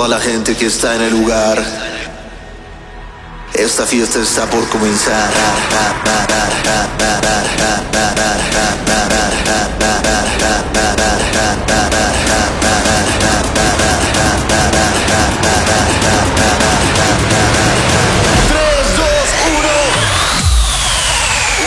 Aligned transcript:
toda 0.00 0.16
la 0.16 0.20
gente 0.20 0.56
que 0.56 0.64
está 0.64 0.96
en 0.96 1.02
el 1.02 1.12
lugar. 1.12 1.62
Esta 3.52 3.84
fiesta 3.84 4.18
está 4.18 4.46
por 4.46 4.66
comenzar. 4.70 5.30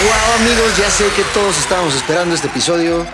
Wow 0.01 0.35
amigos, 0.39 0.75
ya 0.75 0.89
sé 0.89 1.07
que 1.15 1.23
todos 1.35 1.55
estábamos 1.59 1.93
esperando 1.93 2.33
este 2.33 2.47
episodio. 2.47 3.05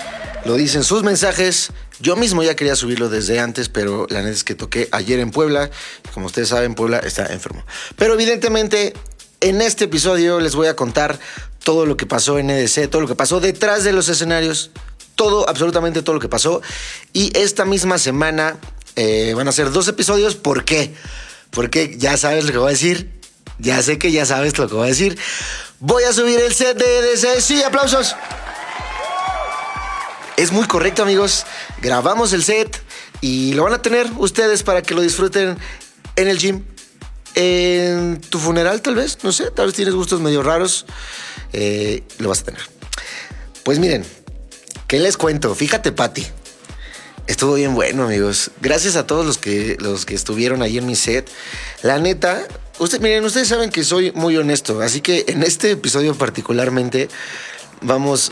Lo 0.46 0.56
dicen 0.56 0.84
sus 0.84 1.04
mensajes. 1.04 1.72
Yo 2.00 2.16
mismo 2.16 2.44
ya 2.44 2.56
quería 2.56 2.76
subirlo 2.76 3.10
desde 3.10 3.40
antes, 3.40 3.68
pero 3.68 4.08
la 4.10 4.20
neta 4.22 4.32
es 4.32 4.44
que 4.44 4.56
toqué 4.56 4.88
ayer 4.92 5.20
en 5.20 5.32
Puebla. 5.32 5.70
Como 6.14 6.28
ustedes 6.28 6.50
saben, 6.50 6.76
Puebla 6.76 7.00
está 7.00 7.26
enfermo. 7.28 7.66
Pero 7.98 8.14
evidentemente, 8.14 8.94
en 9.42 9.62
este 9.62 9.86
episodio 9.86 10.40
les 10.40 10.56
voy 10.56 10.68
a 10.68 10.76
contar 10.76 11.20
todo 11.64 11.86
lo 11.86 11.98
que 11.98 12.06
pasó 12.06 12.40
en 12.40 12.50
EDC, 12.50 12.90
todo 12.90 13.02
lo 13.02 13.08
que 13.08 13.16
pasó 13.16 13.40
detrás 13.40 13.84
de 13.84 13.92
los 13.92 14.08
escenarios, 14.08 14.72
todo, 15.16 15.48
absolutamente 15.50 16.02
todo 16.02 16.16
lo 16.16 16.22
que 16.22 16.30
pasó. 16.30 16.62
Y 17.12 17.38
esta 17.38 17.66
misma 17.66 17.98
semana 17.98 18.58
eh, 18.96 19.34
van 19.36 19.48
a 19.48 19.52
ser 19.52 19.72
dos 19.72 19.88
episodios. 19.90 20.36
¿Por 20.36 20.64
qué? 20.64 20.94
Porque 21.52 21.96
ya 21.98 22.16
sabes 22.16 22.46
lo 22.46 22.52
que 22.52 22.58
voy 22.58 22.70
a 22.70 22.72
decir. 22.72 23.12
Ya 23.60 23.84
sé 23.84 23.98
que 23.98 24.14
ya 24.14 24.26
sabes 24.26 24.58
lo 24.58 24.70
que 24.70 24.76
voy 24.76 24.86
a 24.86 24.90
decir. 24.90 25.18
Voy 25.82 26.04
a 26.04 26.14
subir 26.14 26.40
el 26.40 26.54
set 26.54 26.78
de 26.78 27.00
EDC. 27.00 27.42
Sí, 27.42 27.62
aplausos. 27.62 28.16
Es 30.40 30.54
muy 30.54 30.68
correcto, 30.68 31.04
amigos. 31.04 31.46
Grabamos 31.82 32.32
el 32.32 32.46
set 32.46 32.82
y 33.20 33.52
lo 33.56 33.66
van 33.66 33.74
a 33.74 33.82
tener 33.82 34.08
ustedes 34.20 34.64
para 34.64 34.82
que 34.82 34.94
lo 34.94 35.02
disfruten 35.02 35.58
en 36.16 36.28
el 36.30 36.40
gym. 36.40 36.64
En 37.36 38.22
tu 38.22 38.40
funeral, 38.40 38.82
tal 38.82 38.96
vez, 38.96 39.18
no 39.22 39.34
sé, 39.34 39.52
tal 39.52 39.66
vez 39.66 39.76
tienes 39.76 39.94
gustos 39.94 40.22
medio 40.22 40.42
raros. 40.42 40.86
eh, 41.52 42.04
lo 42.20 42.30
vas 42.30 42.40
a 42.40 42.46
tener. 42.46 42.62
Pues 43.64 43.80
miren, 43.80 44.06
¿qué 44.88 45.00
les 45.00 45.18
cuento? 45.18 45.54
Fíjate, 45.56 45.92
Patti. 45.92 46.26
Estuvo 47.28 47.56
bien 47.56 47.76
bueno, 47.76 48.06
amigos. 48.06 48.52
Gracias 48.62 48.96
a 48.96 49.06
todos 49.06 49.26
los 49.26 49.38
que, 49.40 49.76
los 49.82 50.06
que 50.06 50.16
estuvieron 50.16 50.62
ahí 50.62 50.78
en 50.78 50.86
mi 50.86 50.96
set. 50.96 51.30
La 51.84 52.00
neta, 52.00 52.48
miren, 53.02 53.26
ustedes 53.26 53.50
saben 53.50 53.72
que 53.72 53.84
soy 53.84 54.14
muy 54.14 54.38
honesto, 54.38 54.80
así 54.80 55.02
que 55.02 55.26
en 55.28 55.44
este 55.44 55.72
episodio 55.72 56.16
particularmente 56.16 57.10
vamos, 57.82 58.32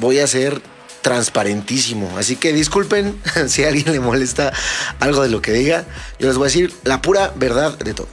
voy 0.00 0.20
a 0.20 0.26
ser 0.26 0.62
transparentísimo. 1.08 2.18
Así 2.18 2.36
que 2.36 2.52
disculpen 2.52 3.18
si 3.48 3.64
a 3.64 3.68
alguien 3.68 3.92
le 3.92 3.98
molesta 3.98 4.52
algo 5.00 5.22
de 5.22 5.30
lo 5.30 5.40
que 5.40 5.52
diga. 5.52 5.86
Yo 6.18 6.28
les 6.28 6.36
voy 6.36 6.44
a 6.44 6.50
decir 6.50 6.74
la 6.84 7.00
pura 7.00 7.32
verdad 7.34 7.78
de 7.78 7.94
todo. 7.94 8.08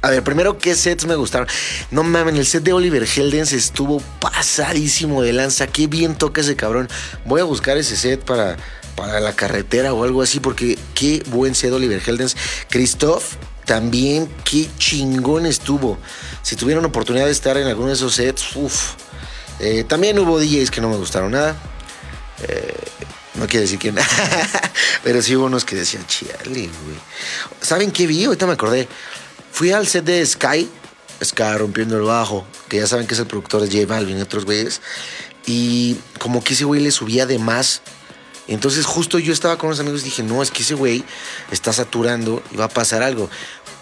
A 0.00 0.08
ver, 0.08 0.22
primero, 0.24 0.56
¿qué 0.56 0.74
sets 0.74 1.04
me 1.04 1.16
gustaron? 1.16 1.46
No 1.90 2.04
mames, 2.04 2.34
el 2.34 2.46
set 2.46 2.62
de 2.62 2.72
Oliver 2.72 3.06
Heldens 3.14 3.52
estuvo 3.52 4.00
pasadísimo 4.20 5.20
de 5.20 5.34
lanza. 5.34 5.66
Qué 5.66 5.86
bien 5.86 6.14
toca 6.14 6.40
ese 6.40 6.56
cabrón. 6.56 6.88
Voy 7.26 7.42
a 7.42 7.44
buscar 7.44 7.76
ese 7.76 7.94
set 7.94 8.24
para, 8.24 8.56
para 8.96 9.20
la 9.20 9.34
carretera 9.34 9.92
o 9.92 10.02
algo 10.02 10.22
así, 10.22 10.40
porque 10.40 10.78
qué 10.94 11.22
buen 11.26 11.54
set 11.54 11.72
Oliver 11.72 12.00
Heldens. 12.06 12.38
Christoph, 12.70 13.34
también 13.66 14.30
qué 14.44 14.66
chingón 14.78 15.44
estuvo. 15.44 15.98
Si 16.40 16.56
tuvieron 16.56 16.86
oportunidad 16.86 17.26
de 17.26 17.32
estar 17.32 17.58
en 17.58 17.66
alguno 17.66 17.88
de 17.88 17.94
esos 17.94 18.14
sets, 18.14 18.56
uff. 18.56 18.94
Eh, 19.60 19.84
también 19.86 20.18
hubo 20.18 20.40
DJs 20.40 20.70
que 20.70 20.80
no 20.80 20.88
me 20.88 20.96
gustaron 20.96 21.32
nada. 21.32 21.54
No 23.38 23.46
quiero 23.46 23.62
decir 23.62 23.78
quién. 23.78 23.96
Pero 25.04 25.22
sí 25.22 25.36
hubo 25.36 25.46
unos 25.46 25.64
que 25.64 25.76
decían, 25.76 26.04
chale, 26.06 26.68
güey. 26.84 26.98
¿Saben 27.60 27.92
qué 27.92 28.06
vi? 28.06 28.24
Ahorita 28.24 28.46
me 28.46 28.54
acordé. 28.54 28.88
Fui 29.52 29.70
al 29.70 29.86
set 29.86 30.04
de 30.04 30.24
Sky, 30.26 30.68
Sky 31.24 31.56
rompiendo 31.56 31.96
el 31.96 32.02
bajo, 32.02 32.46
que 32.68 32.78
ya 32.78 32.86
saben 32.86 33.06
que 33.06 33.14
es 33.14 33.20
el 33.20 33.26
productor 33.26 33.62
de 33.62 33.68
J 33.68 33.92
Balvin 33.92 34.18
y 34.18 34.22
otros 34.22 34.44
güeyes. 34.44 34.80
Y 35.46 35.96
como 36.18 36.42
que 36.42 36.54
ese 36.54 36.64
güey 36.64 36.80
le 36.80 36.90
subía 36.90 37.26
de 37.26 37.38
más. 37.38 37.82
Entonces 38.48 38.86
justo 38.86 39.18
yo 39.18 39.32
estaba 39.32 39.56
con 39.56 39.68
unos 39.68 39.80
amigos 39.80 40.02
y 40.02 40.06
dije, 40.06 40.22
no, 40.22 40.42
es 40.42 40.50
que 40.50 40.62
ese 40.62 40.74
güey 40.74 41.04
está 41.50 41.72
saturando 41.72 42.42
y 42.50 42.56
va 42.56 42.64
a 42.64 42.68
pasar 42.68 43.02
algo. 43.02 43.30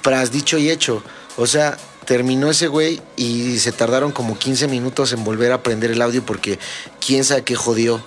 Tras 0.02 0.32
dicho 0.32 0.58
y 0.58 0.70
hecho. 0.70 1.02
O 1.36 1.46
sea, 1.46 1.76
terminó 2.04 2.50
ese 2.50 2.66
güey 2.66 3.00
y 3.16 3.58
se 3.58 3.72
tardaron 3.72 4.12
como 4.12 4.38
15 4.38 4.68
minutos 4.68 5.12
en 5.12 5.24
volver 5.24 5.52
a 5.52 5.62
prender 5.62 5.90
el 5.90 6.02
audio 6.02 6.24
porque 6.24 6.58
quién 7.04 7.24
sabe 7.24 7.42
qué 7.44 7.54
jodió. 7.54 8.02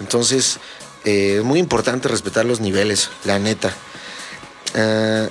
Entonces, 0.00 0.58
eh, 1.04 1.36
es 1.38 1.44
muy 1.44 1.58
importante 1.58 2.08
respetar 2.08 2.44
los 2.44 2.60
niveles, 2.60 3.10
la 3.24 3.38
neta. 3.38 3.72
Ah, 4.74 5.28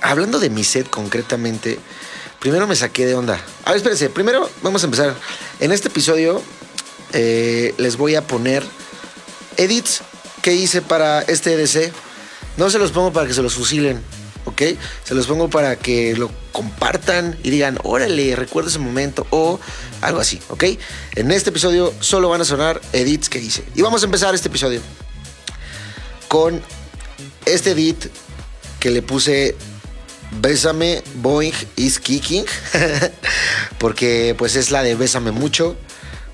hablando 0.00 0.38
de 0.38 0.50
mi 0.50 0.64
set 0.64 0.88
concretamente, 0.88 1.78
primero 2.38 2.66
me 2.66 2.76
saqué 2.76 3.06
de 3.06 3.14
onda. 3.14 3.40
A 3.64 3.70
ver, 3.70 3.78
espérense, 3.78 4.10
primero 4.10 4.48
vamos 4.62 4.82
a 4.82 4.86
empezar. 4.86 5.14
En 5.60 5.72
este 5.72 5.88
episodio 5.88 6.42
eh, 7.12 7.74
les 7.78 7.96
voy 7.96 8.14
a 8.14 8.26
poner 8.26 8.64
edits 9.56 10.02
que 10.42 10.54
hice 10.54 10.82
para 10.82 11.22
este 11.22 11.54
EDC. 11.54 11.92
No 12.56 12.70
se 12.70 12.78
los 12.78 12.92
pongo 12.92 13.12
para 13.12 13.26
que 13.26 13.34
se 13.34 13.42
los 13.42 13.54
fusilen, 13.54 14.02
¿ok? 14.50 14.62
Se 15.04 15.14
los 15.14 15.26
pongo 15.26 15.48
para 15.48 15.76
que 15.76 16.14
lo 16.16 16.30
compartan 16.52 17.38
y 17.42 17.50
digan, 17.50 17.78
órale, 17.82 18.36
recuerdo 18.36 18.68
ese 18.68 18.78
momento 18.78 19.26
o 19.30 19.58
algo 20.00 20.20
así, 20.20 20.40
¿ok? 20.48 20.64
En 21.16 21.30
este 21.30 21.50
episodio 21.50 21.94
solo 22.00 22.28
van 22.28 22.40
a 22.40 22.44
sonar 22.44 22.80
edits 22.92 23.28
que 23.28 23.38
hice. 23.38 23.64
Y 23.74 23.82
vamos 23.82 24.02
a 24.02 24.06
empezar 24.06 24.34
este 24.34 24.48
episodio 24.48 24.80
con 26.28 26.62
este 27.46 27.72
edit 27.72 28.06
que 28.78 28.90
le 28.90 29.02
puse 29.02 29.56
Bésame, 30.40 31.02
Boeing 31.16 31.54
is 31.76 31.98
kicking. 31.98 32.44
Porque 33.78 34.34
pues 34.38 34.56
es 34.56 34.70
la 34.70 34.82
de 34.82 34.94
Bésame 34.94 35.32
mucho. 35.32 35.76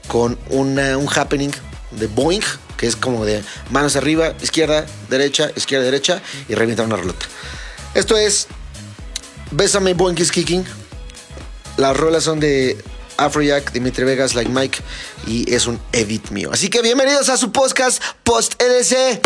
Con 0.06 0.38
un 0.50 0.78
happening 1.12 1.50
de 1.90 2.06
Boeing, 2.06 2.42
que 2.76 2.86
es 2.86 2.94
como 2.94 3.24
de 3.24 3.42
manos 3.70 3.96
arriba, 3.96 4.34
izquierda, 4.40 4.86
derecha, 5.08 5.50
izquierda, 5.56 5.84
derecha, 5.84 6.22
y 6.48 6.54
revienta 6.54 6.84
una 6.84 6.96
rolota. 6.96 7.26
Esto 7.96 8.14
es 8.18 8.46
Bésame, 9.52 9.94
Boeing 9.94 10.20
is 10.20 10.30
kicking. 10.30 10.66
Las 11.78 11.96
rolas 11.96 12.24
son 12.24 12.38
de 12.40 12.76
Afrojack, 13.16 13.72
Dimitri 13.72 14.04
Vegas, 14.04 14.34
Like 14.34 14.50
Mike, 14.50 14.80
y 15.26 15.50
es 15.50 15.66
un 15.66 15.80
edit 15.92 16.28
mío. 16.28 16.50
Así 16.52 16.68
que 16.68 16.82
bienvenidos 16.82 17.30
a 17.30 17.38
su 17.38 17.52
podcast 17.52 18.02
Post 18.22 18.60
E 18.60 19.20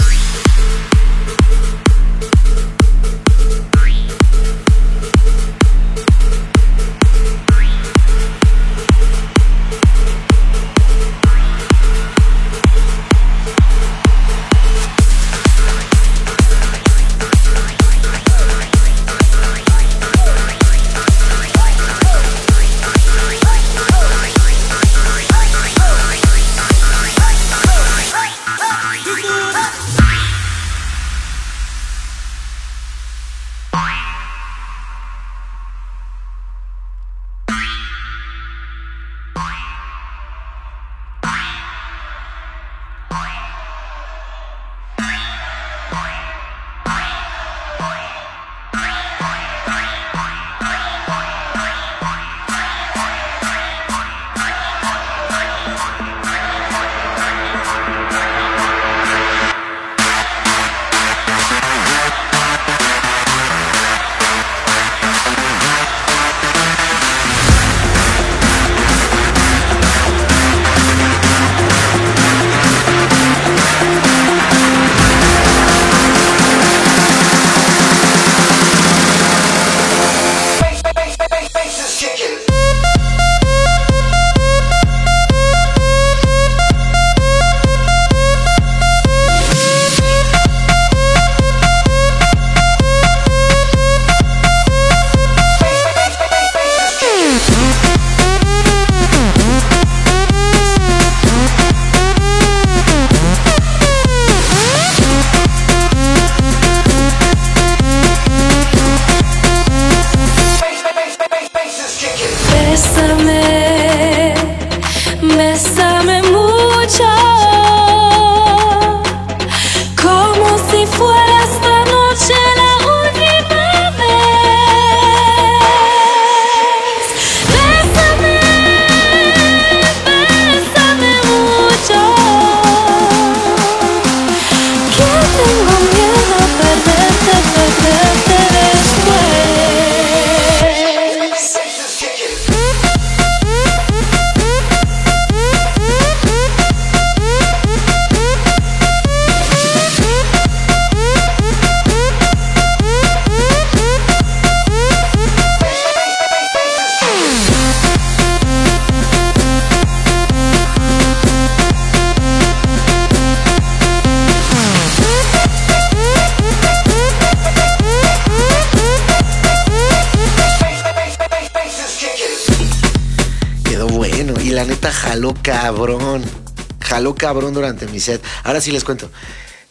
cabrón 177.20 177.52
durante 177.52 177.86
mi 177.86 178.00
set. 178.00 178.22
Ahora 178.44 178.62
sí 178.62 178.72
les 178.72 178.82
cuento. 178.82 179.10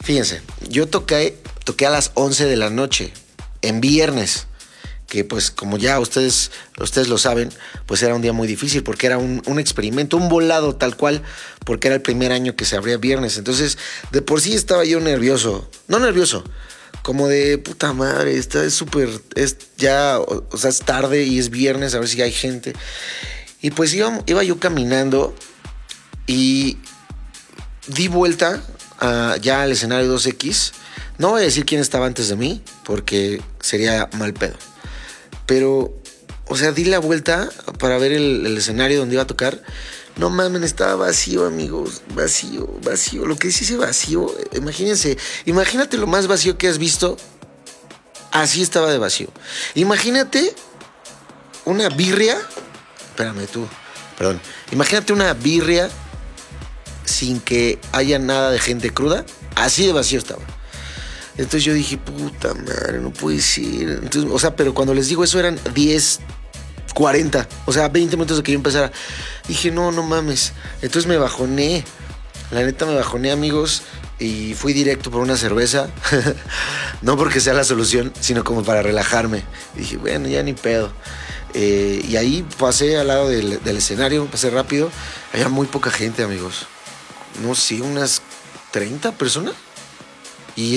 Fíjense, 0.02 0.42
yo 0.70 0.88
toqué, 0.88 1.36
toqué 1.66 1.88
a 1.88 1.90
las 1.90 2.12
11 2.14 2.46
de 2.46 2.56
la 2.56 2.70
noche, 2.70 3.12
en 3.64 3.82
viernes 3.82 4.46
que 5.08 5.24
pues 5.24 5.50
como 5.50 5.80
ya 5.80 6.00
ustedes, 6.00 6.52
ustedes 6.80 7.08
lo 7.08 7.18
saben, 7.18 7.50
pues 7.88 8.04
era 8.04 8.14
un 8.14 8.22
día 8.22 8.32
muy 8.32 8.48
difícil 8.48 8.84
porque 8.84 9.08
era 9.08 9.18
un, 9.18 9.42
un, 9.48 9.60
experimento, 9.60 10.18
un 10.18 10.30
volado 10.30 10.76
tal 10.76 10.96
cual, 10.96 11.24
porque 11.66 11.88
era 11.88 11.96
el 11.96 12.04
primer 12.04 12.32
año 12.32 12.56
que 12.56 12.64
se 12.64 12.78
abría 12.78 12.98
viernes. 12.98 13.40
Entonces, 13.40 13.80
de 14.12 14.22
por 14.22 14.40
sí 14.40 14.54
estaba 14.54 14.86
yo 14.86 15.00
nervioso, 15.00 15.68
no 15.88 15.98
nervioso, 15.98 16.44
como 17.02 17.28
de 17.28 17.58
puta 17.58 17.92
madre, 17.92 18.38
está 18.38 18.64
es 18.64 18.76
súper, 18.76 19.10
es 19.34 19.58
ya, 19.78 20.20
o, 20.20 20.46
o, 20.52 20.58
sea, 20.58 20.70
es 20.70 20.82
tarde 20.82 21.24
y 21.24 21.40
es 21.40 21.50
viernes, 21.50 21.96
a 21.96 22.00
ver 22.00 22.08
si 22.08 22.22
hay 22.22 22.32
gente. 22.32 22.74
Y 23.64 23.72
pues 23.72 23.92
iba, 23.96 24.22
iba 24.28 24.44
yo 24.44 24.60
caminando 24.60 25.34
y 26.28 26.78
di 27.90 28.08
vuelta 28.08 28.62
a, 29.00 29.36
ya 29.42 29.64
al 29.64 29.72
escenario 29.72 30.14
2X. 30.16 30.72
No 31.18 31.30
voy 31.30 31.42
a 31.42 31.46
decir 31.46 31.66
quién 31.66 31.82
estaba 31.82 32.06
antes 32.06 32.30
de 32.30 32.36
mí, 32.36 32.62
porque 32.86 33.42
sería 33.60 34.10
mal 34.14 34.34
pedo. 34.34 34.56
Pero, 35.46 35.94
o 36.48 36.56
sea, 36.56 36.72
di 36.72 36.86
la 36.86 37.00
vuelta 37.00 37.50
para 37.80 37.98
ver 37.98 38.14
el, 38.14 38.58
escenario 38.58 39.00
donde 39.00 39.16
iba 39.16 39.24
a 39.24 39.28
tocar. 39.28 39.62
No 40.16 40.30
mames, 40.30 40.64
estaba 40.64 40.96
vacío, 40.96 41.46
amigos. 41.46 42.02
Vacío, 42.14 42.68
vacío. 42.84 43.26
Lo 43.26 43.38
que 43.38 43.48
dice 43.48 43.64
ese 43.64 43.78
vacío, 43.78 44.34
imagínense, 44.54 45.18
imagínate 45.46 45.98
lo 45.98 46.08
más 46.08 46.28
vacío 46.28 46.58
que 46.58 46.68
has 46.68 46.78
visto. 46.78 47.18
Así 48.32 48.62
estaba 48.62 48.92
de 48.92 48.98
vacío. 48.98 49.30
Imagínate 49.76 50.54
una 51.66 51.90
birria. 51.90 52.38
Espérame 53.10 53.48
tú, 53.48 53.66
perdón. 54.18 54.40
Imagínate 54.72 55.14
una 55.14 55.34
birria 55.34 55.90
sin 57.10 57.40
que 57.40 57.80
haya 57.92 58.20
nada 58.20 58.52
de 58.52 58.60
gente 58.60 58.92
cruda. 58.92 59.26
Así 59.56 59.86
de 59.86 59.94
vacío 59.94 60.20
estaba. 60.20 60.44
Entonces 61.38 61.64
yo 61.64 61.74
dije, 61.74 61.98
puta 61.98 62.54
madre, 62.54 63.00
no 63.00 63.12
puede 63.12 63.40
ser. 63.40 64.02
Entonces, 64.04 64.30
o 64.32 64.40
sea, 64.40 64.56
pero 64.56 64.74
cuando 64.74 64.94
les 64.94 65.08
digo 65.08 65.24
eso 65.24 65.40
eran 65.40 65.58
10, 65.74 66.20
40, 66.94 67.48
o 67.66 67.72
sea, 67.72 67.88
20 67.88 68.18
minutos 68.18 68.38
de 68.38 68.44
que 68.44 68.52
yo 68.52 68.58
empezara. 68.58 68.92
Dije, 69.48 69.72
no, 69.72 69.92
no 69.92 70.04
mames. 70.04 70.54
Entonces 70.82 71.08
me 71.08 71.18
bajoné. 71.18 71.84
La 72.52 72.64
neta 72.64 72.86
me 72.86 72.96
bajoné, 72.96 73.32
amigos, 73.32 73.84
y 74.18 74.54
fui 74.56 74.74
directo 74.74 75.12
por 75.12 75.22
una 75.22 75.38
cerveza. 75.38 75.90
no 77.02 77.16
porque 77.16 77.40
sea 77.40 77.54
la 77.54 77.64
solución, 77.64 78.12
sino 78.20 78.44
como 78.44 78.64
para 78.64 78.82
relajarme. 78.82 79.44
Y 79.76 79.80
dije, 79.80 79.98
bueno, 79.98 80.28
ya 80.28 80.44
ni 80.44 80.54
pedo. 80.54 80.92
Eh, 81.54 82.04
y 82.08 82.18
ahí 82.18 82.46
pasé 82.58 82.98
al 82.98 83.08
lado 83.08 83.30
del, 83.30 83.64
del 83.64 83.78
escenario, 83.78 84.26
pasé 84.26 84.50
rápido. 84.50 84.92
Había 85.32 85.48
muy 85.48 85.68
poca 85.68 85.90
gente, 85.90 86.24
amigos. 86.24 86.68
No 87.44 87.56
sé, 87.56 87.82
unas 87.82 88.22
30 88.72 89.12
personas. 89.14 89.54
Y 90.56 90.76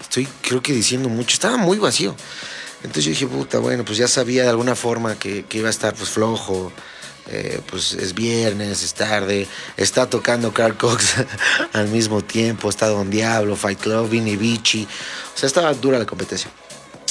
estoy 0.00 0.28
creo 0.42 0.62
que 0.62 0.72
diciendo 0.72 1.08
mucho, 1.08 1.34
estaba 1.34 1.56
muy 1.56 1.78
vacío. 1.78 2.14
Entonces 2.82 3.04
yo 3.04 3.10
dije, 3.10 3.26
puta, 3.26 3.58
bueno, 3.58 3.84
pues 3.84 3.98
ya 3.98 4.08
sabía 4.08 4.42
de 4.42 4.50
alguna 4.50 4.74
forma 4.74 5.18
que, 5.18 5.44
iba 5.52 5.68
a 5.68 5.70
estar 5.70 5.94
pues 5.94 6.10
flojo, 6.10 6.70
eh, 7.28 7.60
pues 7.70 7.94
es 7.94 8.14
viernes, 8.14 8.82
es 8.82 8.92
tarde, 8.92 9.48
está 9.78 10.10
tocando 10.10 10.52
Carl 10.52 10.76
Cox 10.76 11.14
al 11.72 11.88
mismo 11.88 12.22
tiempo, 12.22 12.68
está 12.68 12.88
Don 12.88 13.08
Diablo, 13.08 13.56
Fight 13.56 13.80
Club, 13.80 14.10
Vinny 14.10 14.36
Vici, 14.36 14.86
o 15.34 15.38
sea, 15.38 15.46
estaba 15.46 15.72
dura 15.72 15.98
la 15.98 16.04
competencia. 16.04 16.50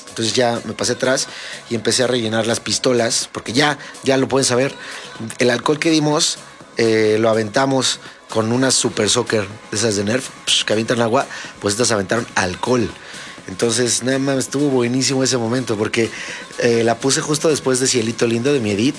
Entonces 0.09 0.35
ya 0.35 0.61
me 0.65 0.73
pasé 0.73 0.91
atrás 0.91 1.27
y 1.71 1.75
empecé 1.75 2.03
a 2.03 2.07
rellenar 2.07 2.45
las 2.45 2.59
pistolas, 2.59 3.27
porque 3.31 3.51
ya, 3.51 3.79
ya 4.03 4.17
lo 4.17 4.27
pueden 4.27 4.45
saber, 4.45 4.75
el 5.39 5.49
alcohol 5.49 5.79
que 5.79 5.89
dimos 5.89 6.37
eh, 6.77 7.17
lo 7.19 7.29
aventamos 7.29 7.99
con 8.33 8.51
unas 8.51 8.73
super 8.73 9.11
soccer 9.11 9.47
de 9.69 9.77
esas 9.77 9.95
de 9.95 10.03
Nerf 10.03 10.27
psh, 10.47 10.63
que 10.65 10.73
avientan 10.73 10.99
agua, 11.01 11.27
pues 11.61 11.75
estas 11.75 11.91
aventaron 11.91 12.25
alcohol. 12.33 12.89
Entonces, 13.47 14.01
nada 14.01 14.17
más 14.17 14.37
estuvo 14.39 14.69
buenísimo 14.69 15.23
ese 15.23 15.37
momento 15.37 15.77
porque 15.77 16.09
eh, 16.57 16.83
la 16.83 16.97
puse 16.97 17.21
justo 17.21 17.47
después 17.49 17.79
de 17.79 17.85
Cielito 17.85 18.25
Lindo 18.25 18.51
de 18.51 18.59
mi 18.59 18.71
edit 18.71 18.95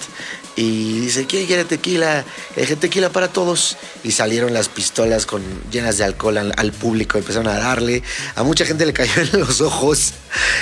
y 0.55 1.01
dice, 1.01 1.27
¿quién 1.27 1.47
quiere 1.47 1.65
tequila? 1.65 2.25
Dije, 2.55 2.77
tequila 2.77 3.11
para 3.11 3.27
todos. 3.27 3.77
Y 4.05 4.13
salieron 4.13 4.55
las 4.55 4.69
pistolas 4.69 5.27
con, 5.27 5.43
llenas 5.69 5.99
de 5.99 6.05
alcohol 6.05 6.39
al, 6.39 6.53
al, 6.57 6.71
público, 6.71 7.19
empezaron 7.19 7.49
a 7.49 7.59
darle. 7.59 8.05
A 8.37 8.45
mucha 8.45 8.65
gente 8.65 8.87
le 8.87 8.93
cayó 8.93 9.21
en 9.33 9.41
los 9.41 9.61
ojos 9.61 10.13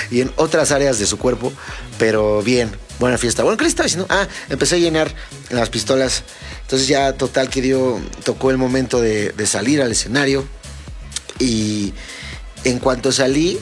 y 0.09 0.21
en 0.21 0.33
otras 0.35 0.71
áreas 0.71 0.97
de 0.97 1.05
su 1.05 1.19
cuerpo, 1.19 1.53
pero 1.99 2.41
bien, 2.41 2.75
buena 2.99 3.19
fiesta. 3.19 3.43
Bueno, 3.43 3.55
¿qué 3.57 3.65
le 3.65 3.69
estaba 3.69 3.85
diciendo? 3.85 4.07
Ah, 4.09 4.27
empecé 4.49 4.77
a 4.77 4.79
llenar 4.79 5.13
las 5.51 5.69
pistolas. 5.69 6.23
Entonces 6.63 6.87
ya 6.87 7.13
total 7.13 7.49
que 7.49 7.61
dio, 7.61 8.01
tocó 8.23 8.51
el 8.51 8.57
momento 8.57 8.99
de, 8.99 9.33
salir 9.45 9.81
al 9.81 9.91
escenario 9.91 10.45
y 11.39 11.93
en 12.63 12.79
cuanto 12.79 13.11
salí, 13.11 13.59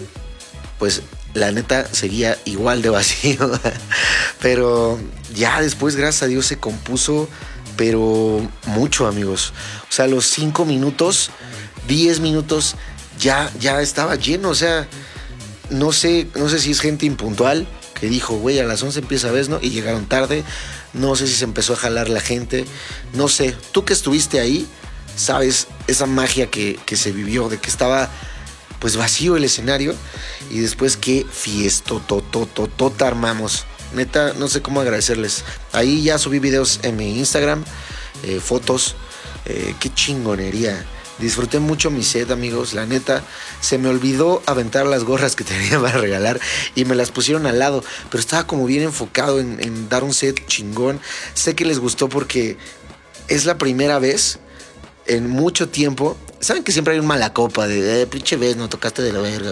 pues 0.79 1.01
la 1.33 1.51
neta 1.51 1.87
seguía 1.91 2.37
igual 2.45 2.81
de 2.81 2.89
vacío. 2.89 3.51
pero 4.41 4.99
ya 5.35 5.61
después, 5.61 5.95
gracias 5.95 6.23
a 6.23 6.27
Dios, 6.27 6.45
se 6.45 6.57
compuso, 6.57 7.27
pero 7.75 8.47
mucho, 8.67 9.07
amigos. 9.07 9.53
O 9.89 9.91
sea, 9.91 10.07
los 10.07 10.25
cinco 10.25 10.65
minutos, 10.65 11.31
diez 11.87 12.19
minutos, 12.19 12.75
ya, 13.19 13.51
ya 13.59 13.81
estaba 13.81 14.15
lleno. 14.15 14.49
O 14.49 14.55
sea, 14.55 14.87
no 15.69 15.91
sé, 15.91 16.27
no 16.35 16.49
sé 16.49 16.59
si 16.59 16.71
es 16.71 16.79
gente 16.79 17.05
impuntual 17.05 17.67
que 18.01 18.09
dijo, 18.09 18.35
güey, 18.35 18.59
a 18.59 18.63
las 18.63 18.81
11 18.81 18.99
empieza 18.99 19.29
a 19.29 19.31
ver, 19.31 19.47
¿no? 19.47 19.59
Y 19.61 19.69
llegaron 19.69 20.07
tarde. 20.07 20.43
No 20.91 21.15
sé 21.15 21.27
si 21.27 21.35
se 21.35 21.45
empezó 21.45 21.73
a 21.73 21.77
jalar 21.77 22.09
la 22.09 22.19
gente. 22.19 22.65
No 23.13 23.27
sé. 23.27 23.55
Tú 23.71 23.85
que 23.85 23.93
estuviste 23.93 24.39
ahí, 24.39 24.67
sabes 25.15 25.67
esa 25.85 26.07
magia 26.07 26.47
que, 26.49 26.79
que 26.85 26.97
se 26.97 27.11
vivió, 27.11 27.47
de 27.47 27.59
que 27.59 27.69
estaba 27.69 28.09
pues 28.79 28.97
vacío 28.97 29.37
el 29.37 29.43
escenario 29.43 29.93
y 30.49 30.57
después 30.57 30.97
qué 30.97 31.27
fiesto 31.31 31.99
totototota 31.99 33.07
armamos. 33.07 33.65
Neta, 33.93 34.33
no 34.33 34.47
sé 34.47 34.63
cómo 34.63 34.81
agradecerles. 34.81 35.43
Ahí 35.71 36.01
ya 36.01 36.17
subí 36.17 36.39
videos 36.39 36.79
en 36.81 36.97
mi 36.97 37.19
Instagram, 37.19 37.63
eh, 38.23 38.39
fotos. 38.39 38.95
Eh, 39.45 39.75
qué 39.79 39.93
chingonería. 39.93 40.85
Disfruté 41.21 41.59
mucho 41.59 41.91
mi 41.91 42.03
set, 42.03 42.31
amigos. 42.31 42.73
La 42.73 42.87
neta, 42.87 43.23
se 43.61 43.77
me 43.77 43.89
olvidó 43.89 44.41
aventar 44.47 44.87
las 44.87 45.03
gorras 45.03 45.35
que 45.35 45.43
tenía 45.45 45.79
para 45.79 45.99
regalar 45.99 46.39
y 46.73 46.85
me 46.85 46.95
las 46.95 47.11
pusieron 47.11 47.45
al 47.45 47.59
lado. 47.59 47.83
Pero 48.09 48.19
estaba 48.19 48.47
como 48.47 48.65
bien 48.65 48.81
enfocado 48.81 49.39
en, 49.39 49.87
dar 49.87 50.03
un 50.03 50.13
set 50.13 50.45
chingón. 50.47 50.99
Sé 51.35 51.55
que 51.55 51.63
les 51.63 51.79
gustó 51.79 52.09
porque 52.09 52.57
es 53.27 53.45
la 53.45 53.59
primera 53.59 53.99
vez 53.99 54.39
en 55.05 55.29
mucho 55.29 55.69
tiempo. 55.69 56.17
Saben 56.39 56.63
que 56.63 56.71
siempre 56.71 56.95
hay 56.95 56.99
un 56.99 57.05
mala 57.05 57.33
copa 57.33 57.67
de, 57.67 58.01
eh, 58.01 58.07
pinche 58.07 58.35
vez, 58.35 58.57
no 58.57 58.67
tocaste 58.67 59.03
de 59.03 59.13
la 59.13 59.19
verga. 59.19 59.51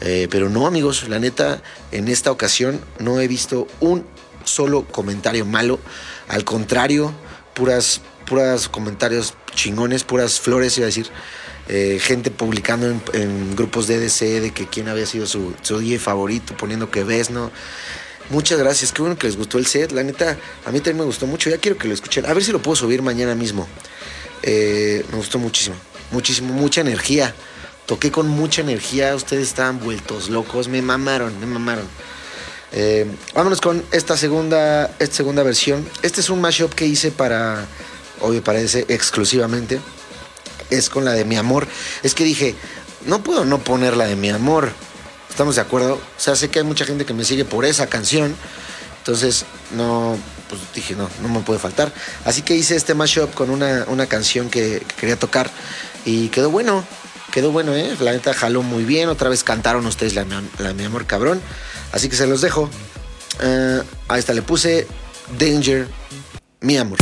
Eh, 0.00 0.28
pero 0.30 0.48
no, 0.48 0.66
amigos, 0.66 1.08
la 1.08 1.18
neta, 1.18 1.60
en 1.90 2.08
esta 2.08 2.30
ocasión 2.30 2.80
no 2.98 3.20
he 3.20 3.26
visto 3.26 3.66
un 3.80 4.06
solo 4.44 4.84
comentario 4.84 5.44
malo. 5.44 5.80
Al 6.28 6.44
contrario, 6.44 7.12
puras, 7.54 8.00
puras 8.26 8.68
comentarios 8.68 9.34
chingones, 9.54 10.04
puras 10.04 10.40
flores, 10.40 10.76
iba 10.78 10.84
a 10.84 10.88
decir. 10.88 11.08
Eh, 11.68 11.98
gente 12.00 12.30
publicando 12.30 12.86
en, 13.14 13.56
grupos 13.56 13.86
de 13.86 13.94
EDC 13.94 14.42
de 14.42 14.50
que 14.52 14.66
quién 14.66 14.88
había 14.88 15.06
sido 15.06 15.26
su, 15.26 15.54
su 15.62 15.78
DJ 15.78 15.98
favorito, 15.98 16.54
poniendo 16.56 16.90
que 16.90 17.04
ves, 17.04 17.30
¿no? 17.30 17.50
Muchas 18.30 18.58
gracias, 18.58 18.92
qué 18.92 19.02
bueno 19.02 19.18
que 19.18 19.26
les 19.26 19.36
gustó 19.36 19.58
el 19.58 19.66
set. 19.66 19.92
La 19.92 20.02
neta, 20.02 20.38
a 20.64 20.70
mí 20.70 20.78
también 20.78 20.98
me 20.98 21.04
gustó 21.04 21.26
mucho. 21.26 21.50
Ya 21.50 21.58
quiero 21.58 21.76
que 21.76 21.88
lo 21.88 21.94
escuchen. 21.94 22.24
A 22.26 22.32
ver 22.32 22.42
si 22.42 22.52
lo 22.52 22.60
puedo 22.60 22.76
subir 22.76 23.02
mañana 23.02 23.34
mismo. 23.34 23.68
Eh, 24.42 25.04
me 25.10 25.16
gustó 25.16 25.38
muchísimo, 25.38 25.76
muchísimo, 26.10 26.52
mucha 26.52 26.80
energía. 26.80 27.34
Toqué 27.86 28.10
con 28.10 28.28
mucha 28.28 28.62
energía. 28.62 29.14
Ustedes 29.14 29.48
estaban 29.48 29.78
vueltos 29.78 30.30
locos. 30.30 30.68
Me 30.68 30.80
mamaron, 30.80 31.38
me 31.38 31.46
mamaron. 31.46 31.86
Eh, 32.72 33.06
vámonos 33.34 33.60
con 33.60 33.84
esta 33.92 34.16
segunda, 34.16 34.90
esta 34.98 35.16
segunda 35.16 35.42
versión. 35.42 35.86
Este 36.02 36.20
es 36.20 36.30
un 36.30 36.40
mashup 36.40 36.72
que 36.72 36.86
hice 36.86 37.10
para, 37.10 37.66
para 38.44 38.60
ese 38.60 38.86
exclusivamente. 38.88 39.80
Es 40.70 40.88
con 40.88 41.04
la 41.04 41.12
de 41.12 41.24
mi 41.24 41.36
amor. 41.36 41.66
Es 42.02 42.14
que 42.14 42.24
dije, 42.24 42.54
no 43.06 43.22
puedo 43.22 43.44
no 43.44 43.58
poner 43.58 43.96
la 43.96 44.06
de 44.06 44.16
mi 44.16 44.30
amor. 44.30 44.72
¿Estamos 45.30 45.56
de 45.56 45.62
acuerdo? 45.62 45.94
O 45.94 46.20
sea, 46.20 46.36
sé 46.36 46.48
que 46.48 46.60
hay 46.60 46.64
mucha 46.64 46.84
gente 46.84 47.04
que 47.04 47.14
me 47.14 47.24
sigue 47.24 47.44
por 47.44 47.64
esa 47.64 47.86
canción. 47.88 48.34
Entonces, 48.98 49.44
no, 49.76 50.16
pues 50.48 50.60
dije, 50.74 50.94
no, 50.94 51.08
no 51.20 51.28
me 51.28 51.40
puede 51.40 51.58
faltar. 51.58 51.92
Así 52.24 52.42
que 52.42 52.54
hice 52.54 52.76
este 52.76 52.94
mashup 52.94 53.34
con 53.34 53.50
una, 53.50 53.84
una 53.88 54.06
canción 54.06 54.48
que, 54.48 54.82
que, 54.86 54.94
quería 54.94 55.18
tocar 55.18 55.50
y 56.04 56.28
quedó 56.28 56.50
bueno. 56.50 56.84
Quedó 57.32 57.50
bueno, 57.50 57.74
¿eh? 57.74 57.96
La 58.00 58.12
neta 58.12 58.32
jaló 58.32 58.62
muy 58.62 58.84
bien. 58.84 59.08
Otra 59.08 59.28
vez 59.28 59.42
cantaron 59.42 59.84
ustedes 59.86 60.14
la, 60.14 60.24
la 60.58 60.72
Mi 60.72 60.84
Amor 60.84 61.04
Cabrón. 61.06 61.42
Así 61.92 62.08
que 62.08 62.16
se 62.16 62.26
los 62.26 62.40
dejo. 62.40 62.70
Uh, 63.42 63.82
ahí 64.08 64.20
está, 64.20 64.32
le 64.32 64.42
puse 64.42 64.86
Danger, 65.38 65.88
Mi 66.60 66.76
Amor. 66.76 66.98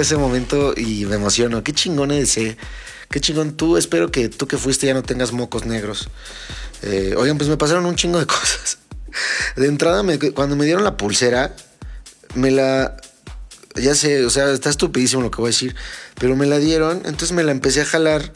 Ese 0.00 0.16
momento 0.16 0.74
y 0.76 1.06
me 1.06 1.16
emociono. 1.16 1.62
Qué 1.62 1.72
chingón 1.72 2.10
ese. 2.10 2.56
Qué 3.10 3.20
chingón 3.20 3.56
tú. 3.56 3.76
Espero 3.76 4.10
que 4.10 4.28
tú 4.28 4.46
que 4.46 4.58
fuiste 4.58 4.86
ya 4.86 4.94
no 4.94 5.02
tengas 5.02 5.32
mocos 5.32 5.66
negros. 5.66 6.08
Eh, 6.82 7.14
oigan, 7.16 7.38
pues 7.38 7.48
me 7.48 7.56
pasaron 7.56 7.86
un 7.86 7.96
chingo 7.96 8.18
de 8.18 8.26
cosas. 8.26 8.78
De 9.56 9.66
entrada, 9.66 10.02
cuando 10.34 10.56
me 10.56 10.64
dieron 10.64 10.84
la 10.84 10.96
pulsera, 10.96 11.54
me 12.34 12.50
la. 12.50 12.96
Ya 13.76 13.94
sé, 13.94 14.24
o 14.24 14.30
sea, 14.30 14.50
está 14.50 14.68
estupidísimo 14.70 15.22
lo 15.22 15.30
que 15.30 15.40
voy 15.40 15.48
a 15.48 15.52
decir. 15.52 15.76
Pero 16.18 16.36
me 16.36 16.46
la 16.46 16.58
dieron, 16.58 16.98
entonces 16.98 17.32
me 17.32 17.42
la 17.42 17.52
empecé 17.52 17.82
a 17.82 17.84
jalar 17.84 18.32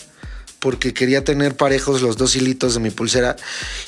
porque 0.64 0.94
quería 0.94 1.22
tener 1.24 1.58
parejos 1.58 2.00
los 2.00 2.16
dos 2.16 2.36
hilitos 2.36 2.72
de 2.72 2.80
mi 2.80 2.88
pulsera 2.88 3.36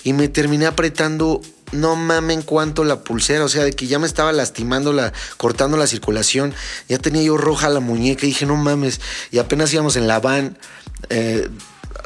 y 0.04 0.12
me 0.12 0.28
terminé 0.28 0.66
apretando, 0.66 1.40
no 1.73 1.97
mamen 1.97 2.42
cuánto 2.42 2.85
la 2.85 3.02
pulsera, 3.02 3.45
o 3.45 3.49
sea, 3.49 3.64
de 3.64 3.73
que 3.73 3.87
ya 3.87 3.99
me 3.99 4.06
estaba 4.06 4.30
lastimando, 4.30 4.92
la, 4.92 5.14
cortando 5.38 5.78
la 5.78 5.87
circulación, 5.87 6.52
ya 6.87 6.99
tenía 6.99 7.23
yo 7.23 7.38
roja 7.38 7.71
la 7.71 7.80
muñeca 7.80 8.26
y 8.26 8.28
dije, 8.28 8.45
no 8.45 8.56
mames, 8.56 9.00
y 9.30 9.38
apenas 9.38 9.73
íbamos 9.73 9.97
en 9.97 10.06
la 10.06 10.21
van, 10.21 10.59
eh, 11.09 11.49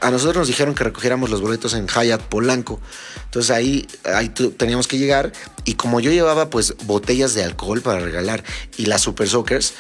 a 0.01 0.13
nosotros 0.13 0.37
nos 0.37 0.47
dijeron 0.47 0.77
que 0.77 0.85
recogiéramos 0.85 1.31
los 1.31 1.41
boletos 1.41 1.75
en 1.75 1.89
Hyatt 1.89 2.23
Polanco. 2.23 2.81
Entonces 3.25 3.51
ahí, 3.51 3.89
ahí 4.05 4.29
teníamos 4.29 4.87
que 4.87 4.99
llegar. 4.99 5.33
Y 5.65 5.75
como 5.75 6.01
yo 6.01 6.11
llevaba 6.11 6.49
pues 6.49 6.75
botellas 6.85 7.35
de 7.35 7.45
alcohol 7.45 7.83
para 7.83 8.01
regalar 8.01 8.43
y 8.79 8.87
las 8.87 9.03
Super 9.03 9.29
Soakers, 9.29 9.75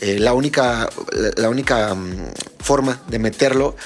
eh, 0.00 0.18
la 0.18 0.32
única, 0.32 0.88
la, 1.12 1.30
la 1.36 1.48
única 1.50 1.94
mm, 1.94 2.32
forma 2.60 3.02
de 3.08 3.18
meterlo 3.18 3.76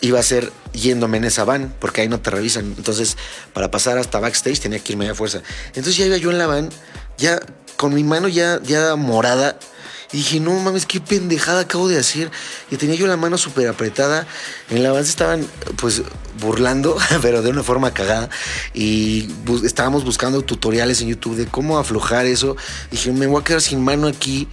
iba 0.00 0.18
a 0.18 0.22
ser 0.22 0.52
yéndome 0.72 1.18
en 1.18 1.24
esa 1.24 1.44
van, 1.44 1.74
porque 1.80 2.00
ahí 2.02 2.08
no 2.08 2.20
te 2.20 2.30
revisan. 2.30 2.74
Entonces, 2.76 3.16
para 3.52 3.70
pasar 3.70 3.98
hasta 3.98 4.18
backstage 4.20 4.60
tenía 4.60 4.78
que 4.78 4.92
irme 4.92 5.08
a 5.08 5.14
fuerza. 5.14 5.42
Entonces 5.68 5.96
ya 5.96 6.06
iba 6.06 6.16
yo 6.16 6.30
en 6.30 6.38
la 6.38 6.46
van, 6.46 6.70
ya 7.18 7.40
con 7.76 7.94
mi 7.94 8.04
mano 8.04 8.28
ya, 8.28 8.60
ya 8.62 8.94
morada. 8.96 9.58
Y 10.12 10.16
dije, 10.18 10.40
no 10.40 10.52
mames, 10.58 10.86
qué 10.86 11.00
pendejada 11.00 11.60
acabo 11.60 11.88
de 11.88 11.96
hacer. 11.98 12.32
Y 12.70 12.76
tenía 12.76 12.96
yo 12.96 13.06
la 13.06 13.16
mano 13.16 13.38
súper 13.38 13.68
apretada. 13.68 14.26
En 14.68 14.82
la 14.82 14.90
van 14.90 15.04
se 15.04 15.10
estaban, 15.10 15.46
pues, 15.76 16.02
burlando, 16.40 16.96
pero 17.22 17.42
de 17.42 17.50
una 17.50 17.62
forma 17.62 17.94
cagada. 17.94 18.28
Y 18.74 19.28
bu- 19.44 19.64
estábamos 19.64 20.04
buscando 20.04 20.42
tutoriales 20.42 21.00
en 21.00 21.08
YouTube 21.08 21.36
de 21.36 21.46
cómo 21.46 21.78
aflojar 21.78 22.26
eso. 22.26 22.56
Dije, 22.90 23.12
me 23.12 23.28
voy 23.28 23.40
a 23.40 23.44
quedar 23.44 23.60
sin 23.62 23.84
mano 23.84 24.08
aquí. 24.08 24.48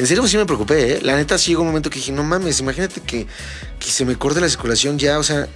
En 0.00 0.06
serio, 0.06 0.26
sí 0.26 0.38
me 0.38 0.46
preocupé, 0.46 0.94
¿eh? 0.94 1.00
La 1.02 1.14
neta, 1.14 1.36
sí 1.36 1.50
llegó 1.50 1.60
un 1.60 1.68
momento 1.68 1.90
que 1.90 1.98
dije, 1.98 2.10
no 2.10 2.22
mames, 2.22 2.58
imagínate 2.60 3.02
que, 3.02 3.26
se 3.80 4.06
me 4.06 4.16
corte 4.16 4.40
la 4.40 4.48
circulación 4.48 4.98
ya, 4.98 5.18
o 5.18 5.22
sea, 5.22 5.46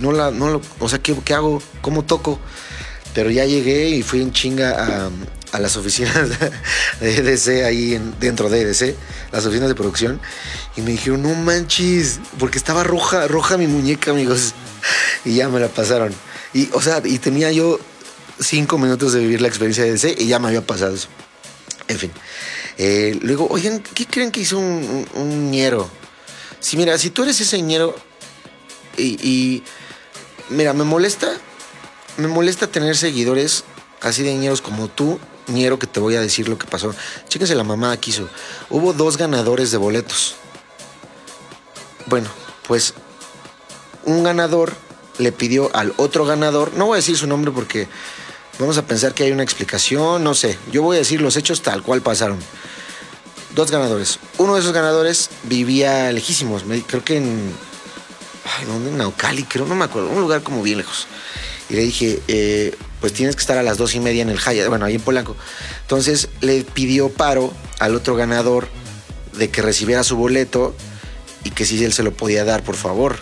no, 0.00 0.10
la, 0.10 0.32
no 0.32 0.50
lo, 0.50 0.60
o 0.80 0.88
sea, 0.88 0.98
¿qué, 0.98 1.14
qué 1.24 1.34
hago? 1.34 1.62
¿Cómo 1.82 2.04
toco? 2.04 2.40
Pero 3.14 3.30
ya 3.30 3.44
llegué 3.44 3.88
y 3.90 4.02
fui 4.02 4.22
en 4.22 4.32
chinga 4.32 4.70
a, 5.06 5.10
a 5.52 5.60
las 5.60 5.76
oficinas 5.76 6.30
de 7.00 7.16
EDC 7.16 7.64
ahí 7.64 7.94
en- 7.94 8.18
dentro 8.18 8.50
de 8.50 8.62
EDC, 8.62 8.96
las 9.30 9.46
oficinas 9.46 9.68
de 9.68 9.76
producción, 9.76 10.20
y 10.76 10.80
me 10.80 10.90
dijeron, 10.90 11.22
no 11.22 11.32
manches, 11.36 12.18
porque 12.40 12.58
estaba 12.58 12.82
roja, 12.82 13.28
roja 13.28 13.56
mi 13.56 13.68
muñeca, 13.68 14.10
amigos. 14.10 14.52
Y 15.24 15.36
ya 15.36 15.48
me 15.48 15.60
la 15.60 15.68
pasaron. 15.68 16.12
Y, 16.54 16.70
o 16.72 16.80
sea, 16.80 17.02
y 17.04 17.18
tenía 17.18 17.52
yo 17.52 17.78
cinco 18.40 18.78
minutos 18.78 19.12
de 19.12 19.20
vivir 19.20 19.40
la 19.40 19.46
experiencia 19.48 19.84
de 19.84 19.90
EDC 19.90 20.20
y 20.20 20.26
ya 20.26 20.40
me 20.40 20.48
había 20.48 20.64
pasado 20.66 20.92
eso. 20.94 21.06
En 21.88 21.98
fin. 21.98 22.10
Eh, 22.78 23.18
luego, 23.22 23.46
oigan, 23.50 23.80
¿qué 23.80 24.06
creen 24.06 24.30
que 24.30 24.40
hizo 24.40 24.58
un, 24.58 25.06
un, 25.14 25.22
un 25.22 25.50
ñero? 25.50 25.88
Si 26.60 26.76
mira, 26.76 26.98
si 26.98 27.10
tú 27.10 27.22
eres 27.22 27.40
ese 27.40 27.60
ñero 27.62 27.94
y, 28.96 29.16
y, 29.26 29.62
mira, 30.50 30.72
me 30.72 30.84
molesta, 30.84 31.28
me 32.16 32.28
molesta 32.28 32.66
tener 32.66 32.96
seguidores 32.96 33.64
así 34.02 34.22
de 34.22 34.34
ñeros 34.34 34.60
como 34.60 34.88
tú, 34.88 35.18
ñero, 35.48 35.78
que 35.78 35.86
te 35.86 36.00
voy 36.00 36.16
a 36.16 36.20
decir 36.20 36.48
lo 36.48 36.58
que 36.58 36.66
pasó. 36.66 36.94
Chéquense 37.28 37.54
la 37.54 37.64
mamá 37.64 37.96
que 37.98 38.10
hizo. 38.10 38.28
Hubo 38.70 38.92
dos 38.92 39.16
ganadores 39.16 39.70
de 39.70 39.76
boletos. 39.76 40.34
Bueno, 42.06 42.28
pues 42.66 42.94
un 44.04 44.22
ganador 44.22 44.74
le 45.18 45.32
pidió 45.32 45.74
al 45.74 45.94
otro 45.96 46.24
ganador, 46.24 46.74
no 46.74 46.86
voy 46.86 46.94
a 46.94 46.96
decir 46.96 47.16
su 47.16 47.26
nombre 47.26 47.50
porque 47.50 47.88
Vamos 48.58 48.78
a 48.78 48.86
pensar 48.86 49.12
que 49.12 49.24
hay 49.24 49.32
una 49.32 49.42
explicación, 49.42 50.24
no 50.24 50.34
sé. 50.34 50.58
Yo 50.72 50.82
voy 50.82 50.96
a 50.96 51.00
decir 51.00 51.20
los 51.20 51.36
hechos 51.36 51.62
tal 51.62 51.82
cual 51.82 52.00
pasaron. 52.00 52.38
Dos 53.54 53.70
ganadores. 53.70 54.18
Uno 54.38 54.54
de 54.54 54.60
esos 54.60 54.72
ganadores 54.72 55.30
vivía 55.44 56.10
lejísimos, 56.12 56.64
creo 56.86 57.04
que 57.04 57.18
en. 57.18 57.52
¿dónde? 58.66 58.90
En 58.90 58.98
Naucali, 58.98 59.44
creo, 59.44 59.66
no 59.66 59.74
me 59.74 59.84
acuerdo. 59.84 60.08
Un 60.08 60.20
lugar 60.20 60.42
como 60.42 60.62
bien 60.62 60.78
lejos. 60.78 61.06
Y 61.68 61.74
le 61.74 61.82
dije, 61.82 62.22
eh, 62.28 62.74
pues 63.00 63.12
tienes 63.12 63.36
que 63.36 63.40
estar 63.40 63.58
a 63.58 63.62
las 63.62 63.76
dos 63.76 63.94
y 63.94 64.00
media 64.00 64.22
en 64.22 64.30
el 64.30 64.38
Hyatt, 64.38 64.68
bueno, 64.68 64.86
ahí 64.86 64.94
en 64.94 65.00
Polanco. 65.00 65.36
Entonces 65.82 66.28
le 66.40 66.62
pidió 66.64 67.10
paro 67.10 67.52
al 67.78 67.94
otro 67.94 68.16
ganador 68.16 68.68
de 69.36 69.50
que 69.50 69.62
recibiera 69.62 70.02
su 70.04 70.16
boleto 70.16 70.74
y 71.44 71.50
que 71.50 71.66
si 71.66 71.82
él 71.84 71.92
se 71.92 72.02
lo 72.02 72.12
podía 72.12 72.44
dar, 72.44 72.62
por 72.62 72.76
favor. 72.76 73.16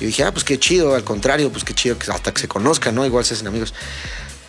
Yo 0.00 0.06
dije, 0.06 0.24
ah, 0.24 0.32
pues 0.32 0.44
qué 0.44 0.58
chido, 0.58 0.94
al 0.94 1.04
contrario, 1.04 1.52
pues 1.52 1.64
qué 1.64 1.74
chido, 1.74 1.96
hasta 2.08 2.32
que 2.32 2.40
se 2.40 2.48
conozcan, 2.48 2.94
¿no? 2.94 3.04
Igual 3.04 3.24
se 3.24 3.34
hacen 3.34 3.46
amigos. 3.46 3.74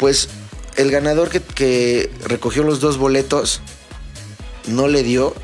Pues 0.01 0.29
el 0.77 0.89
ganador 0.89 1.29
que, 1.29 2.11
recogió 2.23 2.63
los 2.63 2.79
dos 2.79 2.97
boletos 2.97 3.61
no 4.65 4.87
le 4.87 5.03
dio 5.03 5.35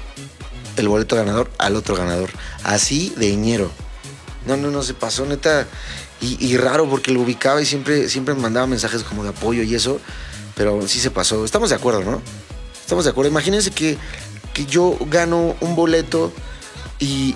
el 0.77 0.87
boleto 0.87 1.15
ganador 1.15 1.51
al 1.59 1.75
otro 1.75 1.95
ganador. 1.95 2.31
Así 2.63 3.13
de 3.17 3.35
ñero. 3.35 3.69
No, 4.47 4.57
no, 4.57 4.71
no, 4.71 4.81
se 4.81 4.95
pasó, 4.95 5.27
neta. 5.27 5.67
Y, 6.21 6.43
y 6.43 6.57
raro 6.57 6.89
porque 6.89 7.11
lo 7.11 7.21
ubicaba 7.21 7.61
y 7.61 7.67
siempre, 7.67 8.09
siempre 8.09 8.33
me 8.33 8.41
mandaba 8.41 8.65
mensajes 8.65 9.03
como 9.03 9.21
de 9.21 9.29
apoyo 9.29 9.61
y 9.61 9.75
eso. 9.75 9.99
Pero 10.55 10.87
sí 10.87 10.99
se 10.99 11.11
pasó. 11.11 11.45
Estamos 11.45 11.69
de 11.69 11.75
acuerdo, 11.75 12.01
¿no? 12.01 12.19
Estamos 12.81 13.05
de 13.05 13.11
acuerdo. 13.11 13.29
Imagínense 13.29 13.69
que, 13.69 13.95
que 14.55 14.65
yo 14.65 14.97
gano 15.07 15.55
un 15.61 15.75
boleto 15.75 16.33
y, 16.97 17.35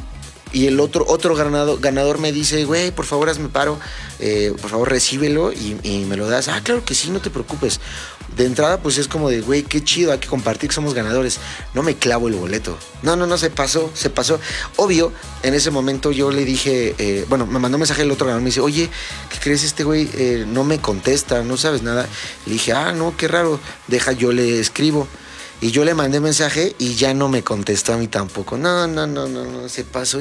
y 0.53 0.67
el 0.67 0.79
otro, 0.79 1.05
otro 1.07 1.35
ganado- 1.35 1.77
ganador 1.79 2.19
me 2.19 2.31
dice, 2.31 2.65
güey, 2.65 2.91
por 2.91 3.05
favor 3.05 3.29
hazme 3.29 3.49
paro, 3.49 3.79
eh, 4.19 4.53
por 4.61 4.69
favor 4.69 4.89
recíbelo 4.89 5.51
y, 5.53 6.05
me 6.07 6.17
lo 6.17 6.27
das. 6.27 6.47
Ah, 6.47 6.61
claro 6.63 6.83
que 6.83 6.93
sí, 6.95 7.09
no 7.09 7.21
te 7.21 7.29
preocupes. 7.29 7.79
De 8.35 8.45
entrada, 8.45 8.81
pues 8.81 8.97
es 8.97 9.07
como 9.09 9.29
de, 9.29 9.41
güey, 9.41 9.63
qué 9.63 9.83
chido, 9.83 10.11
hay 10.13 10.19
que 10.19 10.27
compartir 10.27 10.71
somos 10.71 10.93
ganadores. 10.93 11.39
No 11.73 11.83
me 11.83 11.95
clavo 11.95 12.27
el 12.29 12.35
boleto. 12.35 12.77
No, 13.01 13.15
no, 13.17 13.27
no, 13.27 13.37
se 13.37 13.49
pasó, 13.49 13.91
se 13.93 14.09
pasó. 14.09 14.39
Obvio, 14.77 15.11
en 15.43 15.53
ese 15.53 15.69
momento 15.69 16.11
yo 16.11 16.31
le 16.31 16.45
dije, 16.45 16.95
eh, 16.97 17.25
bueno, 17.27 17.45
me 17.45 17.59
mandó 17.59 17.75
un 17.77 17.81
mensaje 17.81 18.03
el 18.03 18.11
otro 18.11 18.25
ganador, 18.27 18.41
me 18.41 18.49
dice, 18.49 18.61
oye, 18.61 18.89
¿qué 19.29 19.37
crees? 19.41 19.63
Este 19.63 19.83
güey 19.83 20.09
eh, 20.13 20.45
no 20.47 20.63
me 20.63 20.79
contesta, 20.79 21.43
no 21.43 21.57
sabes 21.57 21.81
nada. 21.81 22.07
Le 22.45 22.53
dije, 22.53 22.71
ah, 22.71 22.93
no, 22.93 23.15
qué 23.17 23.27
raro, 23.27 23.59
deja, 23.87 24.13
yo 24.13 24.31
le 24.31 24.59
escribo. 24.59 25.07
Y 25.61 25.69
yo 25.69 25.85
le 25.85 25.93
mandé 25.93 26.19
mensaje 26.19 26.75
y 26.79 26.95
ya 26.95 27.13
no 27.13 27.29
me 27.29 27.43
contestó 27.43 27.93
a 27.93 27.97
mí 27.97 28.07
tampoco. 28.07 28.57
No, 28.57 28.87
no, 28.87 29.05
no, 29.05 29.27
no, 29.27 29.45
no, 29.45 29.69
se 29.69 29.83
pasó. 29.83 30.19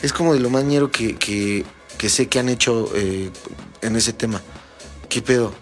Es 0.00 0.12
como 0.12 0.32
de 0.32 0.38
lo 0.38 0.48
más 0.48 0.62
ñero 0.62 0.92
que, 0.92 1.16
que, 1.16 1.64
que 1.98 2.08
sé 2.08 2.28
que 2.28 2.38
han 2.38 2.48
hecho 2.48 2.88
eh, 2.94 3.30
en 3.82 3.96
ese 3.96 4.12
tema. 4.12 4.40
¿Qué 5.08 5.22
pedo? 5.22 5.52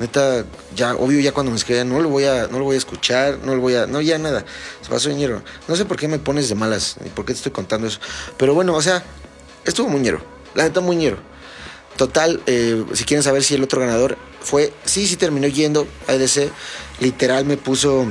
Neta, 0.00 0.44
ya, 0.74 0.96
obvio, 0.96 1.20
ya 1.20 1.30
cuando 1.30 1.52
me 1.52 1.56
escriban, 1.56 1.88
no 1.88 2.00
lo 2.00 2.08
voy 2.08 2.24
a, 2.24 2.48
no 2.48 2.58
lo 2.58 2.64
voy 2.64 2.74
a 2.74 2.78
escuchar, 2.78 3.38
no 3.44 3.54
lo 3.54 3.60
voy 3.60 3.76
a, 3.76 3.86
no, 3.86 4.00
ya 4.00 4.18
nada. 4.18 4.44
Se 4.80 4.90
pasó 4.90 5.08
ñero. 5.10 5.44
No 5.68 5.76
sé 5.76 5.84
por 5.84 5.96
qué 5.96 6.08
me 6.08 6.18
pones 6.18 6.48
de 6.48 6.56
malas, 6.56 6.96
ni 7.04 7.10
por 7.10 7.24
qué 7.24 7.34
te 7.34 7.36
estoy 7.36 7.52
contando 7.52 7.86
eso. 7.86 8.00
Pero 8.36 8.54
bueno, 8.54 8.74
o 8.74 8.82
sea, 8.82 9.04
estuvo 9.64 9.88
muy 9.88 10.00
ñero. 10.00 10.20
La 10.56 10.64
neta, 10.64 10.80
muy 10.80 10.96
ñero. 10.96 11.18
Total, 11.96 12.42
eh, 12.46 12.84
si 12.94 13.04
quieren 13.04 13.22
saber 13.22 13.44
si 13.44 13.54
el 13.54 13.62
otro 13.62 13.80
ganador 13.80 14.16
fue, 14.40 14.72
sí, 14.84 15.06
sí 15.06 15.16
terminó 15.16 15.46
yendo 15.46 15.86
a 16.08 16.14
EDC. 16.14 16.50
Literal 17.00 17.44
me 17.44 17.56
puso, 17.56 18.06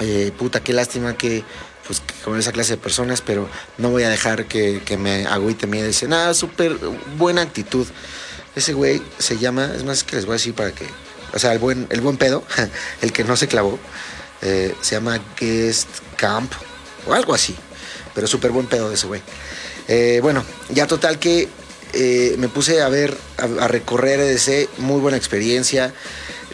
eh, 0.00 0.32
puta, 0.36 0.60
qué 0.60 0.72
lástima 0.72 1.16
que, 1.16 1.42
pues, 1.86 2.00
que 2.00 2.14
con 2.22 2.38
esa 2.38 2.52
clase 2.52 2.72
de 2.72 2.78
personas, 2.78 3.22
pero 3.22 3.48
no 3.78 3.90
voy 3.90 4.02
a 4.02 4.10
dejar 4.10 4.46
que, 4.46 4.82
que 4.84 4.96
me 4.96 5.26
agüite 5.26 5.66
mi 5.66 5.78
EDC. 5.78 6.02
Nada, 6.08 6.34
súper 6.34 6.76
buena 7.16 7.42
actitud. 7.42 7.86
Ese 8.54 8.72
güey 8.74 9.02
se 9.18 9.38
llama, 9.38 9.72
es 9.74 9.84
más 9.84 10.04
que 10.04 10.16
les 10.16 10.26
voy 10.26 10.34
a 10.34 10.36
decir 10.36 10.54
para 10.54 10.72
que, 10.72 10.86
o 11.32 11.38
sea, 11.38 11.52
el 11.52 11.58
buen, 11.58 11.86
el 11.90 12.00
buen 12.00 12.16
pedo, 12.16 12.44
el 13.00 13.12
que 13.12 13.24
no 13.24 13.36
se 13.36 13.48
clavó, 13.48 13.78
eh, 14.42 14.74
se 14.80 14.96
llama 14.96 15.18
Guest 15.38 15.88
Camp 16.16 16.52
o 17.06 17.14
algo 17.14 17.34
así, 17.34 17.54
pero 18.14 18.26
súper 18.26 18.50
buen 18.50 18.66
pedo 18.66 18.88
de 18.88 18.94
ese 18.94 19.06
güey. 19.06 19.22
Eh, 19.88 20.20
bueno, 20.22 20.44
ya 20.70 20.86
total 20.86 21.18
que 21.18 21.48
me 22.36 22.48
puse 22.48 22.82
a 22.82 22.90
ver, 22.90 23.16
a, 23.38 23.64
a 23.64 23.68
recorrer 23.68 24.20
EDC, 24.20 24.78
muy 24.78 25.00
buena 25.00 25.16
experiencia. 25.16 25.94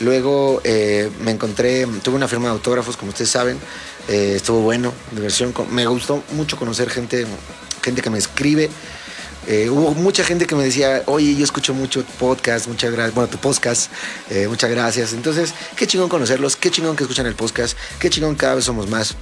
Luego 0.01 0.61
eh, 0.65 1.11
me 1.21 1.31
encontré, 1.31 1.87
tuve 2.03 2.17
una 2.17 2.29
firma 2.29 2.47
de 2.47 2.53
autógrafos, 2.53 2.97
como 2.97 3.11
ustedes 3.11 3.31
saben, 3.31 3.59
eh, 4.09 4.35
estuvo 4.37 4.61
bueno, 4.61 4.93
diversión. 5.13 5.55
Me 5.71 5.87
gustó 5.87 6.23
mucho 6.33 6.57
conocer 6.57 6.91
gente, 6.91 7.27
gente 7.83 8.03
que 8.03 8.11
me 8.11 8.19
escribe. 8.19 8.71
Eh, 9.47 9.69
hubo 9.71 9.93
mucha 9.95 10.23
gente 10.25 10.47
que 10.47 10.55
me 10.55 10.65
decía, 10.65 11.03
oye, 11.07 11.35
yo 11.35 11.45
escucho 11.45 11.75
mucho 11.75 12.05
podcast, 12.19 12.69
muchas 12.69 12.93
gracias, 12.93 13.15
bueno, 13.15 13.29
tu 13.29 13.39
podcast, 13.39 13.91
muchas 14.49 14.71
gracias. 14.71 15.13
Entonces, 15.13 15.53
qué 15.77 15.87
chingón 15.87 16.09
conocerlos, 16.09 16.57
qué 16.57 16.71
chingón 16.71 16.97
que 16.97 17.03
escuchan 17.05 17.27
el 17.27 17.35
podcast, 17.35 17.77
qué 17.99 18.09
chingón 18.09 18.37
cada 18.37 18.55
vez 18.55 18.65
somos 18.65 18.89
más. 18.89 19.17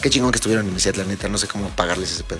Qué 0.00 0.10
chingón 0.10 0.30
que 0.30 0.36
estuvieron 0.36 0.66
en 0.66 0.74
mi 0.74 0.80
la 0.80 1.04
neta. 1.04 1.28
No 1.28 1.38
sé 1.38 1.48
cómo 1.48 1.70
pagarles 1.70 2.12
ese 2.12 2.22
pedo. 2.22 2.38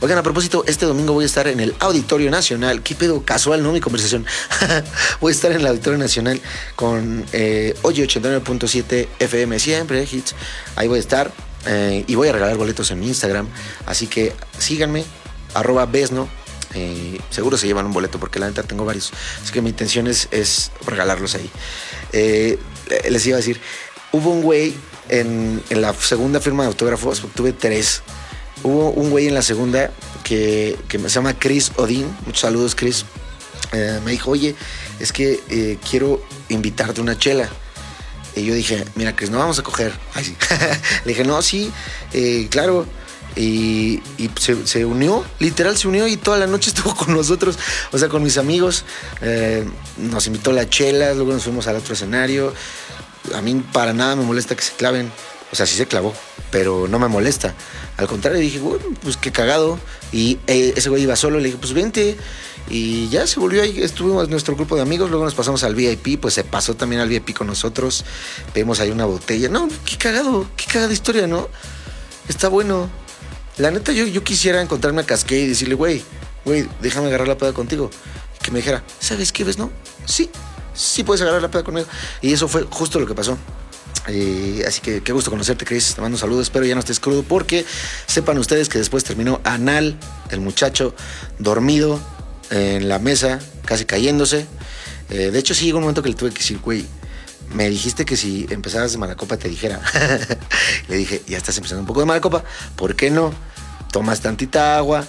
Oigan, 0.00 0.18
a 0.18 0.22
propósito, 0.22 0.62
este 0.66 0.86
domingo 0.86 1.12
voy 1.12 1.24
a 1.24 1.26
estar 1.26 1.48
en 1.48 1.58
el 1.58 1.74
Auditorio 1.80 2.30
Nacional. 2.30 2.82
Qué 2.82 2.94
pedo 2.94 3.24
casual, 3.24 3.64
¿no? 3.64 3.72
Mi 3.72 3.80
conversación. 3.80 4.24
voy 5.20 5.32
a 5.32 5.34
estar 5.34 5.50
en 5.50 5.60
el 5.60 5.66
Auditorio 5.66 5.98
Nacional 5.98 6.40
con 6.76 7.24
eh, 7.32 7.74
Oye 7.82 8.06
89.7 8.06 9.08
FM. 9.18 9.58
Siempre 9.58 10.06
hits. 10.10 10.36
Ahí 10.76 10.86
voy 10.86 10.98
a 10.98 11.00
estar. 11.00 11.32
eh, 11.66 12.04
y 12.06 12.14
voy 12.14 12.28
a 12.28 12.32
regalar 12.32 12.56
boletos 12.56 12.90
en 12.92 13.00
mi 13.00 13.08
Instagram. 13.08 13.48
Así 13.86 14.06
que 14.06 14.32
síganme. 14.58 15.04
Arroba 15.54 15.86
Besno. 15.86 16.28
Eh, 16.74 17.20
seguro 17.30 17.56
se 17.56 17.66
llevan 17.66 17.86
un 17.86 17.92
boleto 17.92 18.20
porque 18.20 18.38
la 18.38 18.46
neta 18.46 18.62
tengo 18.62 18.84
varios. 18.84 19.12
Así 19.42 19.52
que 19.52 19.60
mi 19.62 19.70
intención 19.70 20.06
es, 20.06 20.28
es 20.30 20.70
regalarlos 20.86 21.34
ahí. 21.34 21.50
Eh, 22.12 22.58
les 23.08 23.26
iba 23.26 23.34
a 23.36 23.38
decir, 23.38 23.60
hubo 24.12 24.30
un 24.30 24.42
güey 24.42 24.74
en, 25.10 25.62
la 25.70 25.92
segunda 25.94 26.40
firma 26.40 26.62
de 26.62 26.68
autógrafos, 26.68 27.22
tuve 27.34 27.52
tres. 27.52 28.02
Hubo 28.62 28.90
un 28.90 29.10
güey 29.10 29.26
en 29.26 29.34
la 29.34 29.42
segunda 29.42 29.90
que, 30.22 30.78
que 30.88 30.98
se 30.98 31.08
llama 31.08 31.38
Chris 31.38 31.72
Odín. 31.76 32.06
Muchos 32.26 32.40
saludos, 32.40 32.74
Chris. 32.74 33.04
Eh, 33.72 34.00
me 34.04 34.12
dijo, 34.12 34.30
oye, 34.30 34.54
es 34.98 35.12
que 35.12 35.40
eh, 35.48 35.78
quiero 35.88 36.22
invitarte 36.48 37.00
una 37.00 37.18
chela. 37.18 37.48
Y 38.36 38.44
yo 38.44 38.54
dije, 38.54 38.84
mira, 38.94 39.16
Chris, 39.16 39.30
no 39.30 39.38
vamos 39.38 39.58
a 39.58 39.62
coger. 39.62 39.92
Le 41.04 41.12
dije, 41.12 41.24
no, 41.24 41.42
sí, 41.42 41.72
eh, 42.12 42.46
claro. 42.50 42.86
Y, 43.36 44.02
se, 44.38 44.66
se 44.66 44.84
unió, 44.84 45.24
literal 45.38 45.76
se 45.76 45.86
unió 45.86 46.08
y 46.08 46.16
toda 46.16 46.36
la 46.36 46.48
noche 46.48 46.70
estuvo 46.74 46.94
con 46.96 47.14
nosotros, 47.14 47.58
o 47.92 47.98
sea, 47.98 48.08
con 48.08 48.22
mis 48.22 48.38
amigos. 48.38 48.84
Nos 49.96 50.26
invitó 50.26 50.52
la 50.52 50.68
chela, 50.68 51.14
luego 51.14 51.32
nos 51.32 51.44
fuimos 51.44 51.66
al 51.66 51.76
otro 51.76 51.94
escenario. 51.94 52.52
A 53.34 53.42
mí 53.42 53.54
para 53.72 53.92
nada 53.92 54.16
me 54.16 54.24
molesta 54.24 54.56
que 54.56 54.62
se 54.62 54.72
claven. 54.72 55.10
O 55.52 55.56
sea, 55.56 55.66
sí 55.66 55.76
se 55.76 55.86
clavó, 55.86 56.14
pero 56.50 56.86
no 56.88 56.98
me 56.98 57.08
molesta. 57.08 57.54
Al 57.96 58.06
contrario, 58.06 58.40
dije, 58.40 58.60
bueno, 58.60 58.84
pues 59.02 59.16
qué 59.16 59.32
cagado. 59.32 59.78
Y 60.12 60.38
eh, 60.46 60.74
ese 60.76 60.88
güey 60.88 61.02
iba 61.02 61.16
solo, 61.16 61.38
le 61.38 61.46
dije, 61.46 61.58
pues 61.58 61.72
vente. 61.72 62.16
Y 62.68 63.08
ya 63.08 63.26
se 63.26 63.40
volvió 63.40 63.62
ahí, 63.62 63.82
estuvimos 63.82 64.28
nuestro 64.28 64.54
grupo 64.54 64.76
de 64.76 64.82
amigos, 64.82 65.10
luego 65.10 65.24
nos 65.24 65.34
pasamos 65.34 65.64
al 65.64 65.74
VIP, 65.74 66.20
pues 66.20 66.34
se 66.34 66.44
pasó 66.44 66.76
también 66.76 67.00
al 67.00 67.08
VIP 67.08 67.34
con 67.36 67.48
nosotros. 67.48 68.04
Vemos 68.54 68.78
ahí 68.78 68.90
una 68.90 69.06
botella. 69.06 69.48
No, 69.48 69.68
qué 69.84 69.98
cagado, 69.98 70.46
qué 70.56 70.66
cagada 70.66 70.92
historia, 70.92 71.26
¿no? 71.26 71.48
Está 72.28 72.48
bueno. 72.48 72.88
La 73.58 73.72
neta, 73.72 73.92
yo, 73.92 74.06
yo 74.06 74.22
quisiera 74.22 74.62
encontrarme 74.62 75.02
a 75.02 75.06
Cascade 75.06 75.40
y 75.40 75.48
decirle, 75.48 75.74
güey, 75.74 76.02
güey, 76.44 76.68
déjame 76.80 77.08
agarrar 77.08 77.26
la 77.26 77.36
peda 77.36 77.52
contigo. 77.52 77.90
Que 78.40 78.52
me 78.52 78.60
dijera, 78.60 78.84
¿sabes 79.00 79.32
qué 79.32 79.42
ves, 79.42 79.58
no? 79.58 79.70
Sí, 80.06 80.30
sí 80.80 81.04
puedes 81.04 81.20
agarrar 81.22 81.42
la 81.42 81.50
peda 81.50 81.62
conmigo. 81.62 81.86
Y 82.22 82.32
eso 82.32 82.48
fue 82.48 82.66
justo 82.70 82.98
lo 82.98 83.06
que 83.06 83.14
pasó. 83.14 83.36
Eh, 84.08 84.64
así 84.66 84.80
que 84.80 85.02
qué 85.02 85.12
gusto 85.12 85.30
conocerte, 85.30 85.64
Chris. 85.64 85.94
Te 85.94 86.00
mando 86.00 86.16
un 86.16 86.20
saludo. 86.20 86.40
Espero 86.40 86.64
ya 86.64 86.74
no 86.74 86.80
estés 86.80 87.00
crudo 87.00 87.22
porque 87.22 87.66
sepan 88.06 88.38
ustedes 88.38 88.68
que 88.68 88.78
después 88.78 89.04
terminó 89.04 89.40
anal, 89.44 89.98
el 90.30 90.40
muchacho, 90.40 90.94
dormido 91.38 92.00
en 92.50 92.88
la 92.88 92.98
mesa, 92.98 93.40
casi 93.64 93.84
cayéndose. 93.84 94.46
Eh, 95.10 95.30
de 95.30 95.38
hecho, 95.38 95.54
sí 95.54 95.66
llegó 95.66 95.78
un 95.78 95.84
momento 95.84 96.02
que 96.02 96.08
le 96.08 96.14
tuve 96.14 96.30
que 96.30 96.38
decir, 96.38 96.58
güey, 96.58 96.86
me 97.52 97.68
dijiste 97.68 98.04
que 98.04 98.16
si 98.16 98.46
empezabas 98.50 98.92
de 98.92 98.98
mala 98.98 99.16
copa 99.16 99.36
te 99.36 99.48
dijera. 99.48 99.80
le 100.88 100.96
dije, 100.96 101.22
ya 101.26 101.36
estás 101.36 101.56
empezando 101.56 101.80
un 101.80 101.86
poco 101.86 102.00
de 102.00 102.06
mala 102.06 102.20
copa, 102.20 102.44
¿por 102.76 102.96
qué 102.96 103.10
no? 103.10 103.32
Tomas 103.92 104.20
tantita 104.20 104.76
agua, 104.76 105.04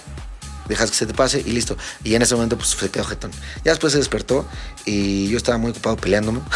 dejas 0.72 0.90
que 0.90 0.96
se 0.96 1.06
te 1.06 1.14
pase 1.14 1.40
y 1.40 1.52
listo. 1.52 1.76
Y 2.04 2.14
en 2.14 2.22
ese 2.22 2.34
momento 2.34 2.56
pues 2.56 2.70
se 2.70 2.90
quedó 2.90 3.04
jetón. 3.04 3.30
Ya 3.64 3.72
después 3.72 3.92
se 3.92 3.98
despertó 3.98 4.46
y 4.84 5.28
yo 5.28 5.36
estaba 5.36 5.58
muy 5.58 5.70
ocupado 5.70 5.96
peleándome. 5.96 6.40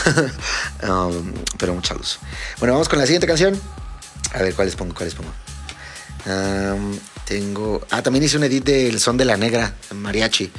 Um, 0.82 1.32
pero 1.58 1.74
mucha 1.74 1.94
luz. 1.94 2.18
Bueno, 2.58 2.74
vamos 2.74 2.88
con 2.88 2.98
la 2.98 3.06
siguiente 3.06 3.26
canción. 3.26 3.58
A 4.32 4.42
ver, 4.42 4.54
¿cuáles 4.54 4.76
pongo? 4.76 4.94
¿Cuáles 4.94 5.14
pongo? 5.14 5.30
Um, 6.26 6.98
tengo... 7.24 7.84
Ah, 7.90 8.02
también 8.02 8.24
hice 8.24 8.36
un 8.36 8.44
edit 8.44 8.64
del 8.64 9.00
Son 9.00 9.16
de 9.16 9.24
la 9.24 9.36
Negra, 9.36 9.74
mariachi. 9.94 10.52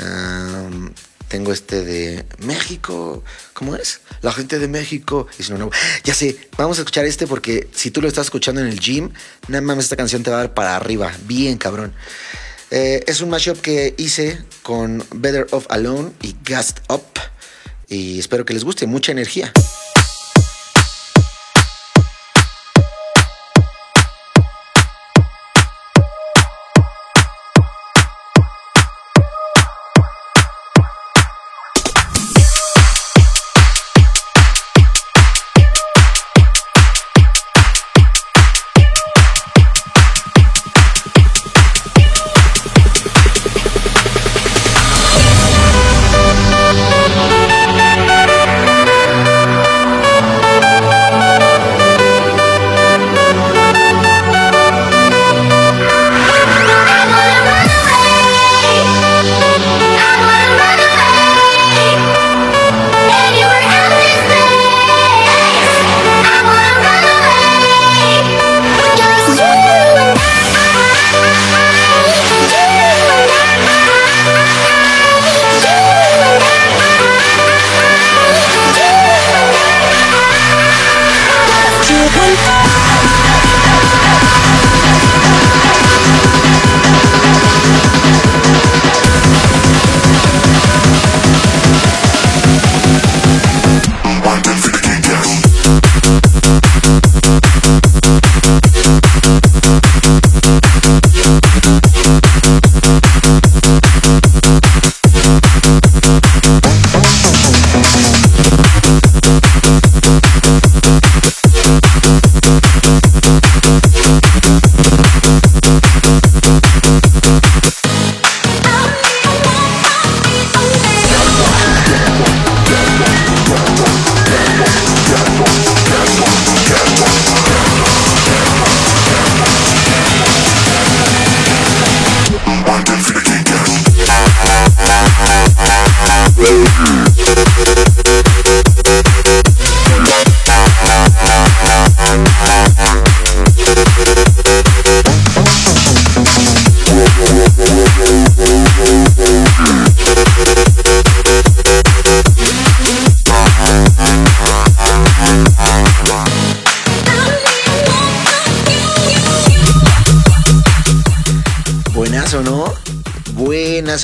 Um, 0.00 0.90
tengo 1.28 1.52
este 1.52 1.84
de 1.84 2.26
México. 2.38 3.22
¿Cómo 3.52 3.76
es? 3.76 4.00
La 4.22 4.32
gente 4.32 4.58
de 4.58 4.66
México. 4.66 5.26
Y 5.38 5.42
si 5.42 5.52
no, 5.52 5.58
no. 5.58 5.70
Ya 6.04 6.14
sé, 6.14 6.48
vamos 6.56 6.78
a 6.78 6.80
escuchar 6.82 7.04
este 7.04 7.26
porque 7.26 7.68
si 7.72 7.90
tú 7.90 8.00
lo 8.00 8.08
estás 8.08 8.26
escuchando 8.26 8.60
en 8.60 8.68
el 8.68 8.80
gym, 8.80 9.10
nada 9.46 9.60
más 9.60 9.78
esta 9.78 9.96
canción 9.96 10.22
te 10.22 10.30
va 10.30 10.36
a 10.36 10.40
dar 10.40 10.54
para 10.54 10.76
arriba. 10.76 11.12
Bien, 11.24 11.58
cabrón. 11.58 11.94
Eh, 12.70 13.04
es 13.06 13.20
un 13.20 13.30
mashup 13.30 13.60
que 13.60 13.94
hice 13.96 14.38
con 14.62 15.04
Better 15.14 15.46
Off 15.52 15.66
Alone 15.70 16.12
y 16.22 16.36
Gassed 16.44 16.82
Up. 16.90 17.02
y 17.88 18.18
espero 18.18 18.44
que 18.44 18.52
les 18.52 18.64
guste. 18.64 18.86
Mucha 18.86 19.12
energía. 19.12 19.52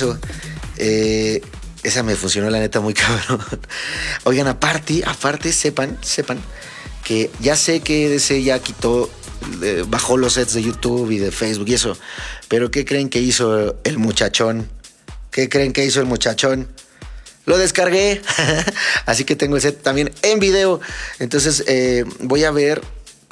Buenazo. 0.03 0.19
Eh, 0.77 1.41
esa 1.83 2.03
me 2.03 2.15
funcionó 2.15 2.49
la 2.49 2.59
neta 2.59 2.81
muy 2.81 2.93
cabrón. 2.93 3.39
Oigan, 4.23 4.47
aparte, 4.47 5.03
aparte, 5.05 5.51
sepan, 5.53 5.97
sepan 6.01 6.39
que 7.03 7.29
ya 7.39 7.55
sé 7.55 7.81
que 7.81 8.09
DC 8.09 8.43
ya 8.43 8.59
quitó, 8.59 9.09
eh, 9.61 9.83
bajó 9.87 10.17
los 10.17 10.33
sets 10.33 10.53
de 10.53 10.63
YouTube 10.63 11.11
y 11.11 11.19
de 11.19 11.31
Facebook 11.31 11.69
y 11.69 11.75
eso. 11.75 11.97
Pero 12.47 12.71
¿qué 12.71 12.83
creen 12.83 13.09
que 13.09 13.19
hizo 13.19 13.75
el 13.83 13.97
muchachón? 13.97 14.69
¿Qué 15.31 15.47
creen 15.49 15.71
que 15.71 15.85
hizo 15.85 15.99
el 15.99 16.07
muchachón? 16.07 16.67
Lo 17.45 17.57
descargué. 17.57 18.21
Así 19.05 19.23
que 19.23 19.35
tengo 19.35 19.55
el 19.55 19.61
set 19.61 19.81
también 19.81 20.11
en 20.23 20.39
video. 20.39 20.81
Entonces 21.19 21.63
eh, 21.67 22.03
voy 22.19 22.43
a 22.43 22.51
ver 22.51 22.81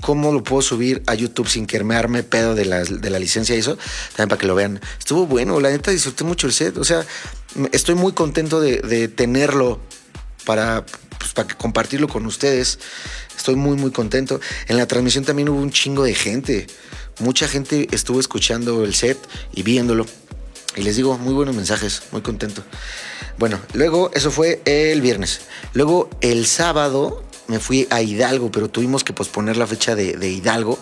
cómo 0.03 0.33
lo 0.33 0.43
puedo 0.43 0.61
subir 0.61 1.01
a 1.07 1.15
YouTube 1.15 1.47
sin 1.47 1.65
quemarme 1.65 2.23
pedo 2.23 2.55
de 2.55 2.65
la, 2.65 2.83
de 2.83 3.09
la 3.09 3.19
licencia 3.19 3.55
y 3.55 3.59
eso, 3.59 3.77
también 4.09 4.27
para 4.27 4.37
que 4.37 4.47
lo 4.47 4.53
vean. 4.53 4.81
Estuvo 4.99 5.25
bueno, 5.25 5.61
la 5.61 5.69
neta 5.69 5.91
disfruté 5.91 6.25
mucho 6.25 6.45
el 6.45 6.51
set, 6.51 6.77
o 6.77 6.83
sea, 6.83 7.05
estoy 7.71 7.95
muy 7.95 8.11
contento 8.11 8.59
de, 8.59 9.07
tenerlo 9.07 9.79
para, 10.43 10.85
pues, 11.17 11.31
para 11.31 11.47
compartirlo 11.55 12.09
con 12.09 12.25
ustedes. 12.25 12.79
Estoy 13.37 13.55
muy, 13.55 13.77
muy 13.77 13.91
contento. 13.91 14.41
En 14.67 14.75
la 14.75 14.87
transmisión 14.87 15.23
también 15.23 15.47
hubo 15.47 15.59
un 15.59 15.71
chingo 15.71 16.03
de 16.03 16.15
gente. 16.15 16.67
Mucha 17.19 17.47
gente 17.47 17.87
estuvo 17.91 18.19
escuchando 18.19 18.83
el 18.83 18.95
set 18.95 19.17
y 19.53 19.63
viéndolo. 19.63 20.05
Y 20.75 20.81
les 20.81 20.97
digo, 20.97 21.17
muy 21.17 21.33
buenos 21.33 21.55
mensajes, 21.55 22.03
muy 22.11 22.21
contento. 22.21 22.61
Bueno, 23.37 23.57
luego 23.73 24.11
eso 24.13 24.31
fue 24.31 24.61
el 24.65 24.99
viernes. 24.99 25.39
Luego 25.73 26.09
el 26.19 26.45
sábado 26.45 27.23
me 27.53 27.59
fui 27.59 27.87
a 27.91 28.01
Hidalgo, 28.01 28.49
pero 28.49 28.67
tuvimos 28.67 29.03
que 29.03 29.13
posponer 29.13 29.57
la 29.57 29.67
fecha 29.67 29.93
de, 29.93 30.27
Hidalgo. 30.27 30.79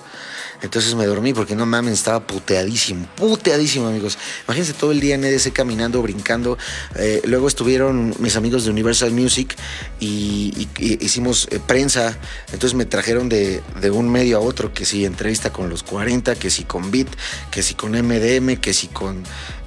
Entonces 0.62 0.94
me 0.96 1.06
dormí 1.06 1.34
porque 1.34 1.56
no 1.56 1.66
mames, 1.66 1.94
estaba 1.94 2.26
puteadísimo, 2.26 3.08
puteadísimo, 3.16 3.88
amigos. 3.88 4.18
Imagínense 4.46 4.74
todo 4.74 4.92
el 4.92 5.00
día 5.00 5.16
en 5.16 5.26
EDC 5.26 5.52
caminando, 5.54 6.02
brincando. 6.02 6.58
Eh, 6.96 7.22
luego 7.26 7.48
estuvieron 7.48 8.14
mis 8.20 8.36
amigos 8.36 8.66
de 8.66 8.72
Universal 8.72 9.12
Music 9.12 9.56
y, 10.00 10.68
hicimos 10.80 11.48
eh, 11.52 11.60
prensa. 11.66 12.18
Entonces 12.54 12.76
me 12.76 12.86
trajeron 12.86 13.28
de, 13.30 13.62
de 13.82 13.92
un 13.92 14.10
medio 14.10 14.38
a 14.38 14.42
otro, 14.42 14.74
que 14.74 14.86
si 14.86 15.06
entrevista 15.06 15.52
con 15.52 15.70
los 15.70 15.84
40, 15.84 16.36
que 16.36 16.50
si 16.50 16.64
con 16.64 16.92
Beat, 16.92 17.08
que 17.50 17.64
si 17.64 17.74
con 17.74 17.92
MDM, 17.92 18.58
que 18.58 18.74
si 18.74 18.88
con 18.88 19.24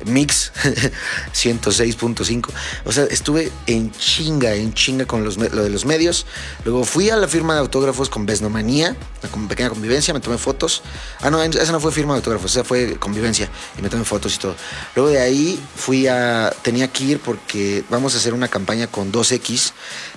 Mix 0.07 0.53
106.5. 1.35 2.49
O 2.85 2.93
sea, 2.93 3.05
estuve 3.05 3.51
en 3.67 3.91
chinga, 3.93 4.55
en 4.55 4.75
chinga 4.75 5.07
con 5.07 5.25
los, 5.25 5.37
lo 5.37 5.65
de 5.65 5.71
los 5.71 5.85
medios. 5.85 6.27
Luego 6.65 6.85
fui 6.85 7.11
a 7.11 7.17
la 7.17 7.29
firma 7.29 7.55
de 7.55 7.61
autógrafos 7.61 8.09
con 8.09 8.27
Besnomanía, 8.27 8.97
con 9.31 9.49
pequeña 9.49 9.71
convivencia, 9.71 10.15
me 10.15 10.21
tomé 10.21 10.39
fotos. 10.39 10.83
Ah, 11.21 11.31
no, 11.31 11.43
esa 11.43 11.73
no 11.73 11.81
fue 11.81 11.91
firma 11.91 12.15
de 12.15 12.19
autógrafos, 12.19 12.51
esa 12.51 12.65
fue 12.65 12.97
convivencia 12.97 13.49
y 13.79 13.83
me 13.83 13.89
fotos 14.05 14.35
y 14.35 14.39
todo. 14.39 14.55
Luego 14.95 15.11
de 15.11 15.21
ahí 15.21 15.59
fui 15.77 16.07
a. 16.07 16.55
Tenía 16.63 16.89
que 16.89 17.05
ir 17.05 17.21
porque 17.21 17.85
vamos 17.89 18.15
a 18.15 18.19
hacer 18.19 18.35
una 18.35 18.49
campaña 18.49 18.87
con 18.89 19.11
2X. 19.11 19.73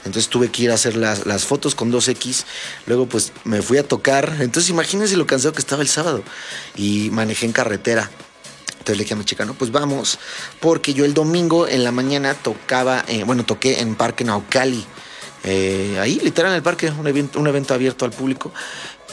Entonces 0.06 0.27
tuve 0.30 0.49
que 0.49 0.63
ir 0.63 0.71
a 0.71 0.73
hacer 0.73 0.95
las, 0.95 1.25
las 1.25 1.45
fotos 1.45 1.75
con 1.75 1.91
2X. 1.91 2.43
Luego, 2.88 3.08
pues 3.08 3.32
me 3.43 3.62
fui 3.62 3.77
a 3.77 3.88
tocar. 3.88 4.38
Entonces, 4.39 4.69
imagínense 4.69 5.15
lo 5.15 5.25
cansado 5.25 5.53
que 5.53 5.62
estaba 5.62 5.82
el 5.82 5.88
sábado. 5.88 6.23
Y 6.75 7.10
manejé 7.12 7.45
en 7.45 7.53
carretera. 7.53 8.10
Entonces 8.88 8.97
le 8.97 9.03
dije 9.03 9.13
a 9.15 9.17
mi 9.17 9.25
chica, 9.25 9.43
no, 9.43 9.53
pues 9.53 9.69
vamos, 9.69 10.17
porque 10.62 10.93
yo 10.93 11.03
el 11.03 11.13
domingo 11.13 11.67
en 11.67 11.84
la 11.84 11.91
mañana 11.91 12.34
tocaba, 12.36 13.03
eh, 13.10 13.25
bueno, 13.25 13.43
toqué 13.43 13.82
en 13.82 13.95
Parque 13.95 14.23
Naucali, 14.23 14.86
eh, 15.43 15.97
ahí 15.99 16.21
literal 16.23 16.51
en 16.51 16.56
el 16.56 16.63
parque, 16.63 16.89
un 16.89 17.06
evento, 17.06 17.38
un 17.38 17.47
evento 17.47 17.73
abierto 17.73 18.06
al 18.06 18.12
público, 18.12 18.53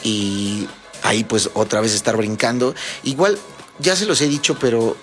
y 0.01 0.65
ahí 1.03 1.23
pues 1.23 1.49
otra 1.53 1.81
vez 1.81 1.93
estar 1.93 2.17
brincando. 2.17 2.75
Igual, 3.03 3.37
ya 3.79 3.95
se 3.95 4.05
los 4.05 4.21
he 4.21 4.27
dicho, 4.27 4.57
pero 4.59 4.95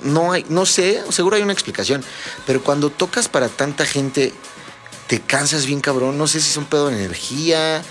no 0.00 0.32
hay, 0.32 0.44
no 0.48 0.66
sé, 0.66 1.02
seguro 1.10 1.36
hay 1.36 1.42
una 1.42 1.52
explicación, 1.52 2.04
pero 2.46 2.62
cuando 2.62 2.90
tocas 2.90 3.28
para 3.28 3.48
tanta 3.48 3.86
gente, 3.86 4.32
te 5.06 5.20
cansas 5.20 5.66
bien 5.66 5.80
cabrón, 5.80 6.18
no 6.18 6.26
sé 6.26 6.40
si 6.40 6.50
es 6.50 6.56
un 6.56 6.66
pedo 6.66 6.88
de 6.88 6.96
energía, 6.96 7.82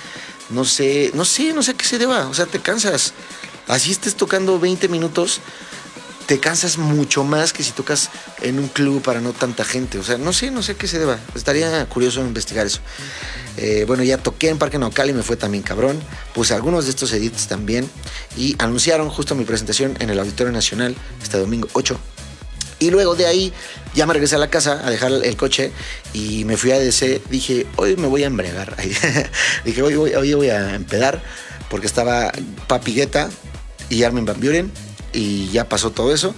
no 0.49 0.65
sé, 0.65 1.11
no 1.13 1.25
sé, 1.25 1.53
no 1.53 1.63
sé 1.63 1.71
a 1.71 1.73
qué 1.75 1.85
se 1.85 1.97
deba, 1.97 2.27
o 2.27 2.33
sea, 2.33 2.45
te 2.45 2.59
cansas. 2.59 3.13
Así 3.67 3.91
estés 3.91 4.15
tocando 4.15 4.59
20 4.59 4.87
minutos, 4.89 5.41
te 6.25 6.39
cansas 6.39 6.77
mucho 6.77 7.23
más 7.23 7.53
que 7.53 7.63
si 7.63 7.71
tocas 7.71 8.09
en 8.41 8.57
un 8.59 8.67
club 8.67 9.01
para 9.01 9.21
no 9.21 9.31
tanta 9.33 9.63
gente. 9.63 9.99
O 9.99 10.03
sea, 10.03 10.17
no 10.17 10.33
sé, 10.33 10.49
no 10.51 10.63
sé 10.63 10.75
qué 10.75 10.87
se 10.87 10.97
deba. 10.99 11.19
Estaría 11.35 11.85
curioso 11.87 12.21
investigar 12.21 12.65
eso. 12.65 12.79
Eh, 13.57 13.85
bueno, 13.87 14.03
ya 14.03 14.17
toqué 14.17 14.49
en 14.49 14.57
Parque 14.57 14.77
Naucali, 14.79 15.13
me 15.13 15.23
fue 15.23 15.37
también 15.37 15.63
cabrón. 15.63 15.99
Puse 16.33 16.53
algunos 16.53 16.85
de 16.85 16.89
estos 16.91 17.13
edits 17.13 17.47
también. 17.47 17.89
Y 18.37 18.55
anunciaron 18.59 19.09
justo 19.09 19.35
mi 19.35 19.45
presentación 19.45 19.95
en 19.99 20.09
el 20.09 20.19
Auditorio 20.19 20.51
Nacional 20.51 20.95
este 21.21 21.37
domingo 21.37 21.67
8. 21.73 21.99
Y 22.79 22.89
luego 22.89 23.15
de 23.15 23.25
ahí 23.25 23.53
ya 23.93 24.05
me 24.05 24.13
regresé 24.13 24.35
a 24.35 24.39
la 24.39 24.49
casa 24.49 24.81
a 24.85 24.89
dejar 24.89 25.11
el 25.13 25.37
coche 25.37 25.71
y 26.11 26.43
me 26.43 26.57
fui 26.57 26.71
a 26.71 26.79
DC. 26.79 27.21
Dije, 27.29 27.65
hoy 27.77 27.95
me 27.95 28.07
voy 28.07 28.23
a 28.23 28.27
embriagar. 28.27 28.75
Dije, 29.65 29.81
hoy, 29.81 29.95
voy- 29.95 30.13
hoy 30.15 30.33
voy 30.33 30.49
a 30.49 30.75
empedar 30.75 31.23
porque 31.69 31.87
estaba 31.87 32.31
Papi 32.67 32.93
Guetta 32.93 33.29
y 33.89 34.03
Armin 34.03 34.25
Van 34.25 34.39
Buren 34.41 34.71
y 35.15 35.49
ya 35.49 35.67
pasó 35.69 35.91
todo 35.91 36.13
eso. 36.13 36.35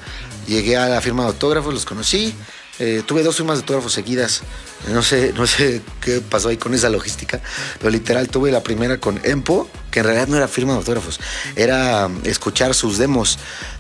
Llegué 0.48 0.78
a 0.78 0.88
la 0.88 1.02
firma 1.02 1.24
de 1.24 1.30
autógrafos, 1.30 1.74
los 1.74 1.86
conocí. 1.86 2.34
Eh, 2.80 3.02
tuve 3.06 3.24
dos 3.24 3.36
firmas 3.36 3.58
de 3.58 3.62
autógrafos 3.62 3.94
seguidas. 3.94 4.44
No 4.90 5.02
sé, 5.02 5.34
no 5.34 5.48
sé 5.48 5.82
qué 6.02 6.22
pasó 6.22 6.50
ahí 6.50 6.58
con 6.58 6.74
esa 6.74 6.90
logística, 6.90 7.42
pero 7.80 7.90
literal 7.90 8.30
tuve 8.30 8.52
la 8.52 8.62
primera 8.62 9.00
con 9.00 9.20
Empo, 9.24 9.68
que 9.90 10.00
en 10.00 10.06
realidad 10.06 10.28
no 10.28 10.38
era 10.38 10.48
firma 10.48 10.74
de 10.74 10.80
autógrafos, 10.80 11.20
era 11.56 12.10
escuchar 12.24 12.74
sus 12.74 12.98
demos. 12.98 13.40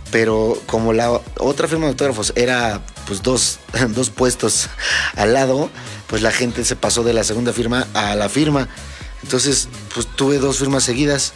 Pero 0.09 0.61
como 0.67 0.93
la 0.93 1.11
otra 1.37 1.67
firma 1.67 1.85
de 1.85 1.91
autógrafos 1.91 2.31
era 2.35 2.81
pues 3.05 3.21
dos, 3.23 3.59
dos 3.89 4.09
puestos 4.09 4.69
al 5.15 5.33
lado, 5.33 5.69
pues 6.07 6.21
la 6.21 6.31
gente 6.31 6.63
se 6.63 6.75
pasó 6.75 7.03
de 7.03 7.13
la 7.13 7.23
segunda 7.23 7.53
firma 7.53 7.87
a 7.93 8.15
la 8.15 8.29
firma. 8.29 8.67
Entonces, 9.21 9.67
pues 9.93 10.07
tuve 10.07 10.37
dos 10.39 10.57
firmas 10.57 10.83
seguidas. 10.83 11.33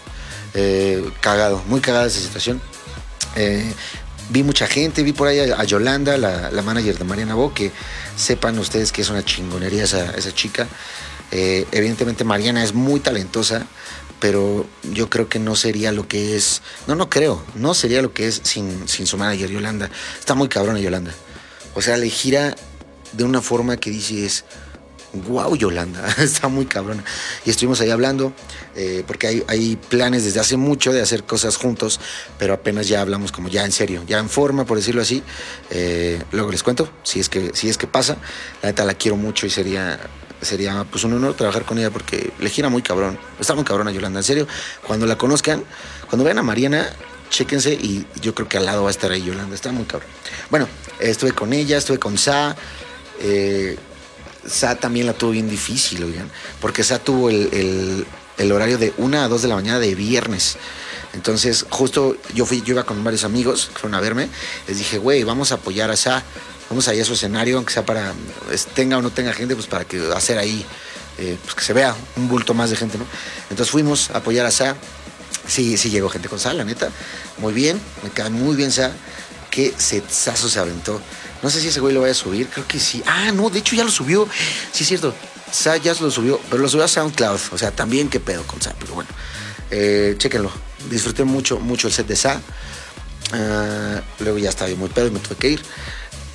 Eh, 0.54 1.10
cagado, 1.22 1.62
muy 1.68 1.82
cagada 1.82 2.08
esa 2.08 2.20
situación. 2.20 2.62
Eh, 3.36 3.74
vi 4.30 4.44
mucha 4.44 4.68
gente, 4.68 5.04
vi 5.04 5.14
por 5.14 5.28
ahí 5.28 5.40
a, 5.40 5.64
Yolanda, 5.64 6.18
la, 6.18 6.52
la 6.52 6.62
manager 6.62 6.98
de 6.98 7.04
Mariana 7.04 7.36
Bo, 7.36 7.54
que 7.54 7.72
sepan 8.16 8.58
ustedes 8.60 8.92
que 8.92 9.02
es 9.02 9.10
una 9.10 9.24
chingonería 9.24 9.84
esa, 9.84 10.12
esa 10.12 10.34
chica. 10.34 10.68
Eh, 11.32 11.66
evidentemente 11.72 12.24
Mariana 12.24 12.64
es 12.64 12.74
muy 12.74 13.00
talentosa, 13.00 13.66
pero 14.20 14.68
yo 14.92 15.10
creo 15.10 15.30
que 15.30 15.40
no 15.40 15.56
sería 15.56 15.92
lo 15.92 16.08
que 16.08 16.36
es, 16.36 16.62
no, 16.88 16.96
no 16.96 17.10
creo, 17.10 17.44
no 17.56 17.74
sería 17.74 18.02
lo 18.02 18.14
que 18.14 18.28
es 18.28 18.42
sin, 18.44 18.88
sin 18.88 19.08
su 19.08 19.18
manager 19.18 19.50
Yolanda. 19.50 19.90
Está 20.20 20.36
muy 20.36 20.48
cabrona 20.50 20.80
Yolanda. 20.80 21.14
O 21.74 21.82
sea, 21.82 21.98
le 21.98 22.10
gira 22.10 22.56
de 23.14 23.24
una 23.24 23.42
forma 23.42 23.78
que 23.78 23.90
dices, 23.90 24.46
wow, 25.14 25.56
Yolanda, 25.56 26.08
está 26.18 26.48
muy 26.48 26.66
cabrona. 26.66 27.04
Y 27.46 27.50
estuvimos 27.50 27.82
ahí 27.82 27.90
hablando, 27.90 28.34
eh, 28.76 29.04
porque 29.06 29.44
hay, 29.48 29.76
planes 29.90 30.24
desde 30.24 30.40
hace 30.40 30.58
mucho 30.58 30.94
de 30.94 31.02
hacer 31.02 31.24
cosas 31.24 31.58
juntos, 31.58 32.00
pero 32.38 32.54
apenas 32.54 32.88
ya 32.88 33.02
hablamos 33.02 33.32
como 33.32 33.50
ya 33.50 33.66
en 33.66 33.72
serio, 33.72 34.04
ya 34.08 34.20
en 34.20 34.30
forma, 34.30 34.66
por 34.66 34.78
decirlo 34.78 35.02
así. 35.02 35.24
Eh, 35.70 36.22
luego 36.32 36.52
les 36.52 36.64
cuento, 36.64 36.90
si 37.04 37.20
es, 37.20 37.30
que, 37.30 37.52
si 37.54 37.70
es 37.70 37.78
que 37.78 37.88
pasa. 37.88 38.18
La 38.62 38.70
neta 38.70 38.86
la 38.86 38.94
quiero 38.94 39.18
mucho 39.18 39.46
y 39.46 39.50
sería, 39.50 40.00
sería 40.42 40.86
pues 40.90 41.04
un 41.04 41.14
honor 41.14 41.36
trabajar 41.36 41.66
con 41.66 41.78
ella 41.78 41.92
porque 41.92 42.32
le 42.40 42.50
gira 42.50 42.70
muy 42.70 42.82
cabrón. 42.82 43.18
Está 43.40 43.56
muy 43.56 43.64
cabrona 43.64 43.92
Yolanda, 43.92 44.20
en 44.20 44.24
serio. 44.24 44.48
Cuando 44.86 45.06
la 45.06 45.18
conozcan, 45.18 45.64
cuando 46.10 46.24
vean 46.24 46.38
a 46.38 46.44
Mariana, 46.44 46.90
chéquense 47.30 47.74
y 47.74 48.06
yo 48.22 48.36
creo 48.36 48.48
que 48.48 48.58
al 48.58 48.66
lado 48.66 48.84
va 48.84 48.90
a 48.90 48.92
estar 48.92 49.12
ahí 49.12 49.24
Yolanda, 49.24 49.56
está 49.56 49.72
muy 49.72 49.86
cabrón. 49.86 50.10
Bueno, 50.50 50.68
estuve 51.00 51.32
con 51.32 51.54
ella, 51.54 51.78
estuve 51.78 51.98
con 51.98 52.18
Sa. 52.18 52.56
Eh, 53.20 53.78
Sa 54.48 54.76
también 54.76 55.06
la 55.06 55.14
tuvo 55.14 55.32
bien 55.32 55.50
difícil, 55.50 56.04
oigan, 56.04 56.30
porque 56.60 56.84
Sa 56.84 57.00
tuvo 57.00 57.30
el, 57.30 58.06
el- 58.38 58.52
horario 58.52 58.78
de 58.80 58.92
1 58.98 59.22
a 59.22 59.28
2 59.28 59.44
de 59.44 59.48
la 59.48 59.56
mañana 59.56 59.80
de 59.80 59.94
viernes. 59.94 60.58
Entonces, 61.14 61.66
justo 61.70 62.18
yo 62.34 62.46
fui, 62.48 62.62
yo 62.64 62.74
iba 62.74 62.84
con 62.86 63.04
varios 63.04 63.24
amigos 63.24 63.70
fueron 63.74 63.94
a 63.96 64.00
verme, 64.00 64.30
les 64.68 64.78
dije, 64.80 64.98
güey, 64.98 65.24
vamos 65.24 65.52
a 65.52 65.56
apoyar 65.56 65.92
a 65.92 65.96
Sa, 65.98 66.24
vamos 66.70 66.88
ahí 66.88 67.00
a 67.00 67.06
su 67.06 67.14
escenario, 67.14 67.58
aunque 67.58 67.72
sea 67.74 67.86
para, 67.86 68.14
tenga 68.74 68.98
o 68.98 69.02
no 69.02 69.12
tenga 69.12 69.34
gente, 69.34 69.54
pues 69.56 69.68
para 69.68 69.86
que 69.86 70.02
hacer 70.16 70.38
ahí, 70.40 70.66
eh, 71.20 71.38
pues 71.44 71.54
que 71.54 71.62
se 71.64 71.74
vea 71.74 71.96
un 72.16 72.28
bulto 72.30 72.54
más 72.56 72.70
de 72.72 72.78
gente, 72.78 72.98
¿no? 72.98 73.06
Entonces 73.52 73.70
fuimos 73.72 74.10
a 74.10 74.18
apoyar 74.20 74.46
a 74.48 74.52
Sa, 74.52 74.76
sí, 75.48 75.78
sí 75.78 75.90
llegó 75.92 76.10
gente 76.10 76.30
con 76.30 76.40
Sa, 76.40 76.54
la 76.54 76.64
neta, 76.64 76.90
muy 77.38 77.54
bien, 77.54 77.80
me 78.04 78.10
cae 78.10 78.30
muy 78.32 78.56
bien 78.56 78.72
Sa, 78.72 78.92
qué 79.52 79.72
setazo 79.78 80.50
se 80.50 80.60
aventó. 80.60 81.00
No 81.44 81.50
sé 81.50 81.60
si 81.60 81.70
ese 81.70 81.80
güey 81.80 81.94
lo 81.94 82.02
vaya 82.02 82.12
a 82.12 82.16
subir, 82.16 82.48
creo 82.48 82.68
que 82.68 82.80
sí. 82.80 83.02
Ah, 83.06 83.32
no, 83.32 83.50
de 83.50 83.60
hecho 83.60 83.76
ya 83.76 83.84
lo 83.84 83.92
subió. 83.92 84.28
Sí, 84.72 84.84
es 84.84 84.88
cierto. 84.90 85.14
Sa 85.52 85.76
ya 85.78 85.94
lo 86.00 86.12
subió, 86.12 86.40
pero 86.50 86.62
lo 86.62 86.70
subió 86.70 86.86
a 86.86 86.88
SoundCloud. 86.88 87.40
O 87.52 87.58
sea, 87.58 87.72
también 87.72 88.10
qué 88.10 88.20
pedo 88.20 88.44
con 88.44 88.62
Sa, 88.62 88.74
pero 88.80 88.94
bueno. 88.94 89.10
Eh, 89.70 90.16
chéquenlo. 90.18 90.52
Disfruté 90.90 91.24
mucho, 91.24 91.60
mucho 91.60 91.88
el 91.88 91.94
set 91.94 92.08
de 92.08 92.16
Sa. 92.16 92.42
Ah, 93.34 94.02
luego 94.20 94.38
ya 94.38 94.50
estaba 94.50 94.70
yo 94.70 94.78
muy 94.78 94.90
pedo 94.90 95.12
me 95.12 95.20
tuve 95.20 95.36
que 95.36 95.50
ir. 95.50 95.62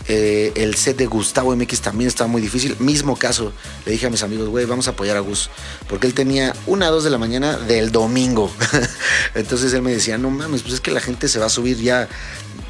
Eh, 0.08 0.52
el 0.54 0.76
set 0.76 0.98
de 0.98 1.06
Gustavo 1.06 1.54
MX 1.56 1.80
también 1.80 2.08
estaba 2.08 2.28
muy 2.28 2.40
difícil. 2.40 2.76
Mismo 2.78 3.16
caso, 3.16 3.52
le 3.84 3.92
dije 3.92 4.06
a 4.06 4.10
mis 4.10 4.22
amigos, 4.22 4.48
güey, 4.48 4.64
vamos 4.64 4.86
a 4.86 4.92
apoyar 4.92 5.16
a 5.16 5.20
Gus. 5.20 5.50
Porque 5.88 6.06
él 6.06 6.14
tenía 6.14 6.54
una 6.66 6.88
a 6.88 6.90
dos 6.90 7.04
de 7.04 7.10
la 7.10 7.18
mañana 7.18 7.56
del 7.56 7.90
domingo. 7.90 8.50
Entonces 9.34 9.72
él 9.72 9.82
me 9.82 9.92
decía, 9.92 10.18
no 10.18 10.30
mames, 10.30 10.62
pues 10.62 10.74
es 10.74 10.80
que 10.80 10.90
la 10.90 11.00
gente 11.00 11.28
se 11.28 11.38
va 11.38 11.46
a 11.46 11.50
subir 11.50 11.78
ya, 11.78 12.08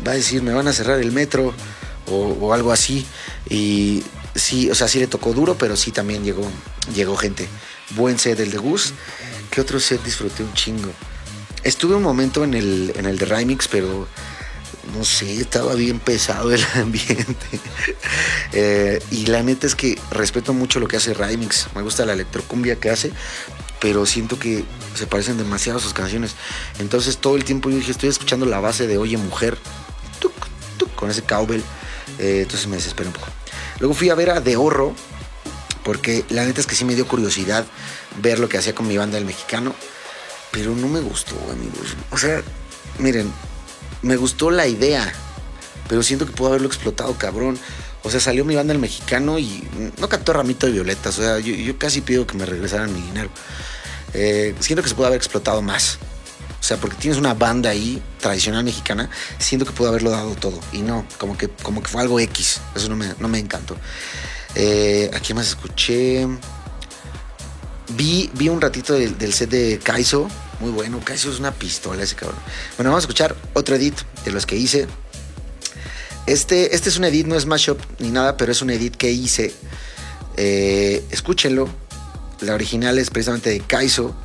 va 0.07 0.13
a 0.13 0.15
decir, 0.15 0.43
me 0.43 0.55
van 0.55 0.69
a 0.69 0.73
cerrar 0.73 1.01
el 1.01 1.13
metro 1.13 1.55
o, 2.09 2.53
algo 2.53 2.73
así. 2.73 3.07
Y 3.49 4.03
sí, 4.35 4.71
o 4.71 4.75
sea, 4.75 4.89
sí 4.89 4.99
le 4.99 5.07
tocó 5.07 5.33
duro, 5.33 5.57
pero 5.59 5.77
sí 5.77 5.93
también 5.93 6.25
llegó, 6.25 6.49
llegó 6.95 7.17
gente. 7.17 7.49
Buen 7.91 8.19
set 8.19 8.39
el 8.41 8.51
de 8.51 8.59
Gus. 8.59 8.93
¿Qué 9.51 9.61
otro 9.61 9.81
set 9.81 10.03
disfruté 10.03 10.43
un 10.43 10.53
chingo? 10.55 10.91
Estuve 11.63 11.95
un 11.95 12.03
momento 12.03 12.45
en 12.45 12.55
el, 12.55 12.93
en 12.97 13.07
el 13.07 13.19
de 13.19 13.27
Remix, 13.27 13.69
pero 13.69 14.07
no 14.97 15.05
sé, 15.05 15.41
estaba 15.41 15.75
bien 15.75 15.99
pesado 15.99 16.53
el 16.53 16.65
ambiente. 16.75 17.61
Eh, 18.53 19.03
y 19.11 19.27
la 19.27 19.43
neta 19.43 19.67
es 19.67 19.75
que 19.75 19.99
respeto 20.11 20.53
mucho 20.53 20.81
lo 20.81 20.89
que 20.89 20.97
hace 20.97 21.15
Remix. 21.15 21.69
Me 21.75 21.83
gusta 21.83 22.05
la 22.07 22.13
electrocumbia 22.13 22.77
que 22.77 22.91
hace, 22.91 23.13
pero 23.81 24.07
siento 24.07 24.39
que 24.39 24.65
se 24.95 25.07
parecen 25.07 25.39
demasiado 25.39 25.79
a 25.79 25.83
sus 25.83 25.93
canciones. 25.93 26.35
Entonces 26.79 27.19
todo 27.19 27.37
el 27.37 27.45
tiempo 27.45 27.71
yo 27.71 27.77
dije, 27.77 27.91
estoy 27.91 28.09
escuchando 28.09 28.47
la 28.47 28.61
base 28.61 28.87
de 28.87 28.99
Oye 28.99 29.17
Mujer, 29.17 29.59
con 30.97 31.11
ese 31.11 31.23
cowbell. 31.23 31.61
Eh, 32.19 32.41
entonces 32.43 32.67
me 32.67 32.77
desesperé 32.77 33.09
un 33.09 33.15
poco. 33.15 33.29
Luego 33.79 33.95
fui 33.95 34.11
a 34.11 34.15
ver 34.15 34.31
a 34.31 34.41
De 34.41 34.57
Horro, 34.57 34.95
porque 35.85 36.25
la 36.31 36.45
neta 36.45 36.61
es 36.61 36.67
que 36.67 36.75
sí 36.75 36.85
me 36.85 36.95
dio 36.95 37.07
curiosidad 37.07 37.65
ver 38.21 38.39
lo 38.39 38.49
que 38.49 38.59
hacía 38.59 38.75
con 38.75 38.89
mi 38.89 38.97
banda 38.97 39.17
del 39.17 39.27
mexicano, 39.27 39.75
pero 40.51 40.75
no 40.75 40.89
me 40.89 41.01
gustó, 41.01 41.37
amigos. 41.51 41.95
O 42.11 42.19
sea, 42.19 42.43
miren, 42.99 43.31
me 44.03 44.17
gustó 44.17 44.51
la 44.51 44.67
idea, 44.67 45.13
pero 45.89 46.03
siento 46.03 46.27
que 46.27 46.33
pudo 46.33 46.49
haberlo 46.49 46.67
explotado, 46.67 47.15
cabrón. 47.19 47.59
O 48.03 48.11
sea, 48.11 48.21
salió 48.21 48.45
mi 48.45 48.55
banda 48.55 48.73
el 48.73 48.79
mexicano 48.79 49.39
y 49.39 49.67
no 49.99 50.09
cantó 50.09 50.33
Ramito 50.33 50.67
de 50.67 50.73
Violetas. 50.73 51.19
O 51.19 51.23
sea, 51.23 51.39
yo, 51.41 51.55
yo 51.55 51.77
casi 51.79 52.01
pido 52.01 52.27
que 52.27 52.37
me 52.37 52.47
regresaran 52.47 52.93
mi 52.93 53.01
dinero. 53.01 53.31
Eh, 54.15 54.55
siento 54.61 54.83
que 54.83 54.89
se 54.89 54.95
pudo 54.95 55.07
haber 55.07 55.19
explotado 55.19 55.61
más. 55.61 55.99
O 56.67 56.69
sea, 56.69 56.79
porque 56.79 56.97
tienes 56.97 57.17
una 57.17 57.33
banda 57.33 57.71
ahí 57.71 58.03
tradicional 58.21 58.65
mexicana, 58.65 59.09
siento 59.39 59.65
que 59.65 59.71
pudo 59.71 59.87
haberlo 59.87 60.11
dado 60.11 60.35
todo. 60.35 60.59
Y 60.73 60.79
no, 60.79 61.07
como 61.17 61.39
que, 61.39 61.49
como 61.49 61.81
que 61.81 61.87
fue 61.87 62.03
algo 62.03 62.19
X. 62.19 62.61
Eso 62.75 62.89
no 62.89 62.97
me, 62.97 63.15
no 63.21 63.29
me 63.29 63.39
encantó. 63.39 63.77
Eh, 64.57 65.09
¿A 65.15 65.21
quién 65.21 65.37
más 65.37 65.47
escuché? 65.47 66.27
Vi, 67.91 68.33
vi 68.35 68.49
un 68.49 68.61
ratito 68.61 68.95
del, 68.95 69.33
set 69.33 69.49
de 69.49 69.79
Kaizo. 69.79 70.29
Muy 70.59 70.73
bueno. 70.73 71.01
Kaizo 71.05 71.31
es 71.31 71.39
una 71.39 71.53
pistola 71.53 72.03
ese 72.03 72.17
cabrón. 72.17 72.41
Bueno, 72.77 72.91
vamos 72.91 73.05
a 73.05 73.05
escuchar 73.05 73.37
otro 73.53 73.77
edit 73.77 74.01
de 74.25 74.33
los 74.33 74.45
que 74.45 74.57
hice. 74.57 74.89
Este, 76.27 76.75
este 76.75 76.89
es 76.89 76.99
un 76.99 77.05
edit, 77.05 77.29
no 77.29 77.37
es 77.37 77.47
mashup 77.47 77.79
ni 78.01 78.11
nada, 78.11 78.37
pero 78.37 78.51
es 78.51 78.61
un 78.61 78.71
edit 78.71 78.97
que 78.97 79.13
hice. 79.13 79.55
Eh, 80.37 81.05
escúchenlo. 81.13 81.69
La 82.41 82.55
original 82.55 82.99
es 82.99 83.11
precisamente 83.11 83.51
de 83.51 83.61
Kaizo, 83.61 84.17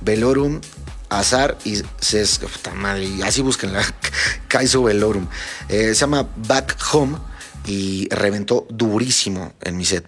Velorum, 0.00 0.62
Azar 1.10 1.58
y 1.64 1.82
Ses. 2.00 2.38
Puta 2.38 2.72
madre, 2.72 3.08
así 3.24 3.42
búsquenla. 3.42 3.82
Kaizo 4.48 4.82
Velorum. 4.84 5.28
Eh, 5.68 5.94
se 5.94 6.00
llama 6.00 6.28
Back 6.48 6.76
Home 6.92 7.18
y 7.66 8.08
reventó 8.10 8.66
durísimo 8.70 9.52
en 9.60 9.76
mi 9.76 9.84
set. 9.84 10.06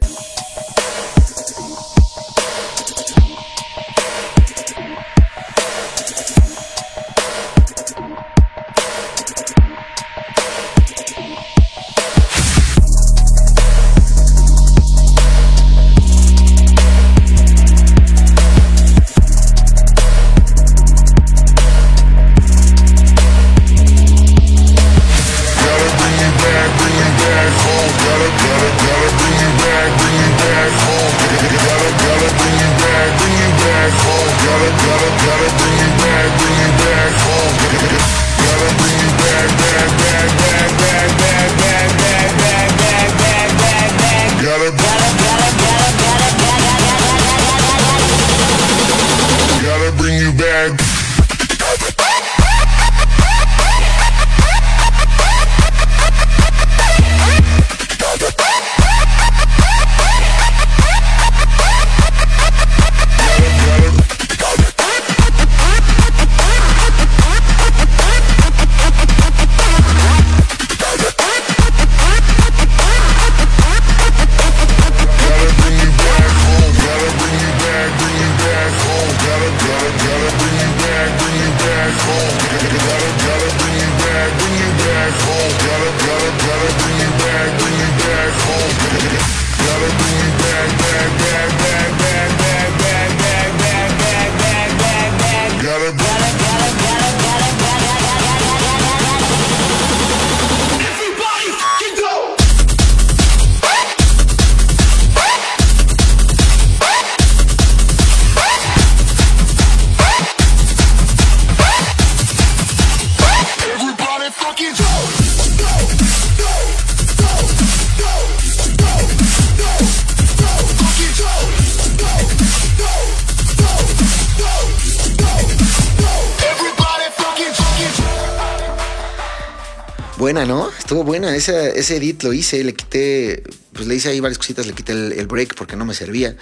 Ese, 131.49 131.97
edit 131.97 132.23
lo 132.23 132.33
hice, 132.33 132.63
le 132.63 132.75
quité, 132.75 133.43
pues 133.73 133.87
le 133.87 133.95
hice 133.95 134.11
ahí 134.11 134.21
varias 134.21 134.39
cositas, 134.39 134.67
le 134.67 134.73
quité 134.73 134.93
el, 134.93 135.27
break 135.27 135.55
porque 135.55 135.77
no 135.77 135.85
me 135.85 135.95
servía. 135.95 136.37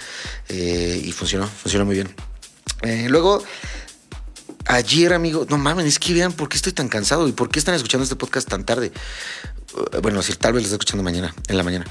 eh, 0.49 1.01
y 1.03 1.11
funcionó, 1.11 1.47
funcionó 1.47 1.85
muy 1.85 1.95
bien. 1.95 2.13
Eh, 2.83 3.07
luego, 3.09 3.43
ayer, 4.65 5.13
amigo, 5.13 5.45
no 5.49 5.57
mames, 5.57 5.85
es 5.85 5.99
que 5.99 6.13
vean 6.13 6.33
por 6.33 6.49
qué 6.49 6.57
estoy 6.57 6.73
tan 6.73 6.89
cansado 6.89 7.27
y 7.27 7.31
por 7.31 7.49
qué 7.49 7.59
están 7.59 7.75
escuchando 7.75 8.03
este 8.03 8.15
podcast 8.15 8.47
tan 8.47 8.65
tarde. 8.65 8.91
Eh, 9.93 9.99
Bueno, 10.01 10.21
si 10.21 10.33
tal 10.33 10.53
vez 10.53 10.63
lo 10.63 10.65
estoy 10.65 10.75
escuchando 10.75 11.03
mañana, 11.03 11.33
en 11.47 11.57
la 11.57 11.63
mañana. 11.63 11.85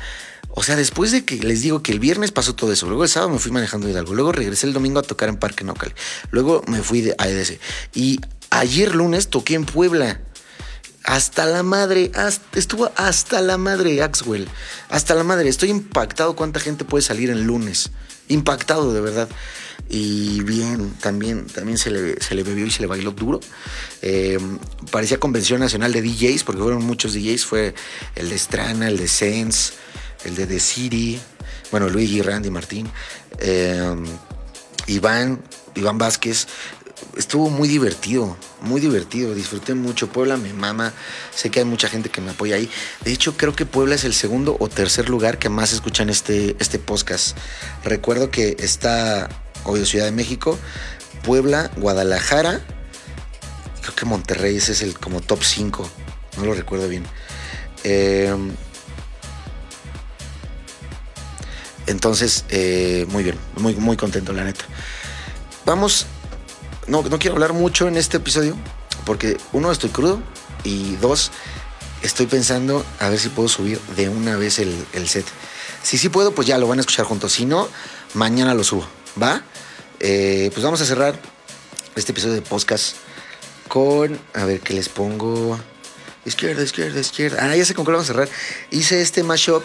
O 0.50 0.62
sea, 0.62 0.76
después 0.76 1.12
de 1.12 1.24
que 1.24 1.36
les 1.36 1.62
digo 1.62 1.82
que 1.82 1.92
el 1.92 2.00
viernes 2.00 2.32
pasó 2.32 2.54
todo 2.54 2.72
eso, 2.72 2.86
luego 2.86 3.04
el 3.04 3.08
sábado 3.08 3.30
me 3.32 3.38
fui 3.38 3.52
manejando 3.52 3.88
Hidalgo, 3.88 4.14
luego 4.14 4.32
regresé 4.32 4.66
el 4.66 4.72
domingo 4.72 4.98
a 4.98 5.02
tocar 5.02 5.28
en 5.28 5.36
Parque 5.36 5.64
Naucal, 5.64 5.94
luego 6.32 6.62
me 6.66 6.82
fui 6.82 7.12
a 7.18 7.28
EDC 7.28 7.60
y 7.94 8.20
ayer 8.50 8.94
lunes 8.94 9.28
toqué 9.28 9.54
en 9.54 9.64
Puebla. 9.64 10.20
Hasta 11.10 11.44
la 11.44 11.64
madre, 11.64 12.12
hasta- 12.14 12.56
estuvo 12.56 12.92
hasta 12.94 13.40
la 13.40 13.58
madre 13.58 14.00
Axwell, 14.00 14.46
hasta 14.88 15.16
la 15.16 15.24
madre. 15.24 15.48
Estoy 15.48 15.70
impactado 15.70 16.36
cuánta 16.36 16.60
gente 16.60 16.84
puede 16.84 17.02
salir 17.02 17.30
el 17.30 17.42
lunes. 17.42 17.90
Impactado, 18.28 18.92
de 18.94 19.00
verdad. 19.00 19.28
Y 19.88 20.40
bien, 20.42 20.94
también, 21.00 21.46
también 21.48 21.78
se, 21.78 21.90
le, 21.90 22.20
se 22.22 22.36
le 22.36 22.44
bebió 22.44 22.64
y 22.64 22.70
se 22.70 22.80
le 22.80 22.86
bailó 22.86 23.10
duro. 23.10 23.40
Eh, 24.02 24.38
parecía 24.92 25.18
convención 25.18 25.58
nacional 25.58 25.92
de 25.92 26.00
DJs, 26.00 26.44
porque 26.44 26.62
fueron 26.62 26.84
muchos 26.84 27.12
DJs. 27.12 27.44
Fue 27.44 27.74
el 28.14 28.30
de 28.30 28.38
Strana, 28.38 28.86
el 28.86 28.96
de 28.96 29.08
Sense, 29.08 29.72
el 30.24 30.36
de 30.36 30.46
The 30.46 30.60
City, 30.60 31.18
bueno, 31.72 31.88
Luigi, 31.88 32.22
Randy, 32.22 32.50
Martín, 32.50 32.88
eh, 33.40 33.96
Iván, 34.86 35.42
Iván 35.74 35.98
Vázquez. 35.98 36.46
Estuvo 37.16 37.50
muy 37.50 37.68
divertido, 37.68 38.36
muy 38.60 38.80
divertido, 38.80 39.34
disfruté 39.34 39.74
mucho. 39.74 40.08
Puebla 40.08 40.36
me 40.36 40.52
mama, 40.52 40.92
sé 41.34 41.50
que 41.50 41.60
hay 41.60 41.64
mucha 41.64 41.88
gente 41.88 42.08
que 42.08 42.20
me 42.20 42.30
apoya 42.30 42.56
ahí. 42.56 42.70
De 43.04 43.12
hecho, 43.12 43.36
creo 43.36 43.54
que 43.54 43.66
Puebla 43.66 43.94
es 43.94 44.04
el 44.04 44.14
segundo 44.14 44.56
o 44.60 44.68
tercer 44.68 45.08
lugar 45.08 45.38
que 45.38 45.48
más 45.48 45.72
escuchan 45.72 46.10
este, 46.10 46.56
este 46.60 46.78
podcast. 46.78 47.36
Recuerdo 47.84 48.30
que 48.30 48.56
está, 48.60 49.28
obvio, 49.64 49.86
Ciudad 49.86 50.04
de 50.04 50.12
México, 50.12 50.58
Puebla, 51.24 51.70
Guadalajara, 51.76 52.60
creo 53.82 53.94
que 53.94 54.04
Monterrey, 54.06 54.56
es 54.56 54.82
el 54.82 54.98
como 54.98 55.20
top 55.20 55.42
5, 55.42 55.90
no 56.38 56.44
lo 56.44 56.54
recuerdo 56.54 56.88
bien. 56.88 57.04
Eh, 57.84 58.34
entonces, 61.86 62.44
eh, 62.50 63.06
muy 63.08 63.24
bien, 63.24 63.36
muy, 63.56 63.74
muy 63.74 63.96
contento, 63.96 64.32
la 64.32 64.44
neta. 64.44 64.64
Vamos 65.66 66.06
no, 66.90 67.02
no 67.02 67.18
quiero 67.18 67.36
hablar 67.36 67.52
mucho 67.52 67.88
en 67.88 67.96
este 67.96 68.18
episodio 68.18 68.56
porque 69.04 69.38
uno 69.52 69.70
estoy 69.70 69.90
crudo 69.90 70.20
y 70.64 70.96
dos 70.96 71.30
estoy 72.02 72.26
pensando 72.26 72.84
a 72.98 73.08
ver 73.08 73.18
si 73.18 73.28
puedo 73.28 73.48
subir 73.48 73.80
de 73.96 74.08
una 74.08 74.36
vez 74.36 74.58
el, 74.58 74.74
el 74.92 75.08
set. 75.08 75.24
Si 75.82 75.98
sí 75.98 76.08
puedo, 76.08 76.32
pues 76.34 76.46
ya 76.48 76.58
lo 76.58 76.66
van 76.66 76.78
a 76.78 76.80
escuchar 76.80 77.06
juntos. 77.06 77.32
Si 77.32 77.46
no, 77.46 77.68
mañana 78.14 78.54
lo 78.54 78.64
subo. 78.64 78.86
¿Va? 79.20 79.42
Eh, 80.00 80.50
pues 80.52 80.64
vamos 80.64 80.80
a 80.80 80.84
cerrar 80.84 81.18
este 81.94 82.12
episodio 82.12 82.34
de 82.34 82.42
podcast 82.42 82.96
con, 83.68 84.18
a 84.34 84.44
ver 84.44 84.60
qué 84.60 84.74
les 84.74 84.88
pongo. 84.88 85.58
Izquierda, 86.24 86.62
izquierda, 86.62 87.00
izquierda. 87.00 87.38
Ah, 87.40 87.56
ya 87.56 87.64
sé 87.64 87.74
con 87.74 87.84
vamos 87.84 88.02
a 88.02 88.06
cerrar. 88.06 88.28
Hice 88.70 89.00
este 89.00 89.22
mashup 89.22 89.62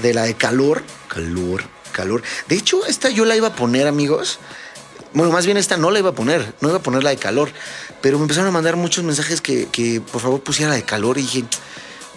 de 0.00 0.14
la 0.14 0.22
de 0.22 0.34
calor. 0.34 0.82
Calor, 1.08 1.64
calor. 1.92 2.22
De 2.48 2.56
hecho, 2.56 2.86
esta 2.86 3.10
yo 3.10 3.24
la 3.24 3.36
iba 3.36 3.48
a 3.48 3.56
poner, 3.56 3.86
amigos. 3.86 4.38
Bueno, 5.14 5.30
más 5.30 5.44
bien 5.44 5.58
esta 5.58 5.76
no 5.76 5.90
la 5.90 5.98
iba 5.98 6.10
a 6.10 6.14
poner, 6.14 6.54
no 6.60 6.68
iba 6.68 6.78
a 6.78 6.82
poner 6.82 7.04
la 7.04 7.10
de 7.10 7.16
calor, 7.16 7.50
pero 8.00 8.18
me 8.18 8.24
empezaron 8.24 8.48
a 8.48 8.52
mandar 8.52 8.76
muchos 8.76 9.04
mensajes 9.04 9.42
que, 9.42 9.68
que 9.70 10.00
por 10.00 10.22
favor 10.22 10.40
pusiera 10.40 10.70
la 10.70 10.76
de 10.76 10.84
calor 10.84 11.18
y 11.18 11.22
dije, 11.22 11.44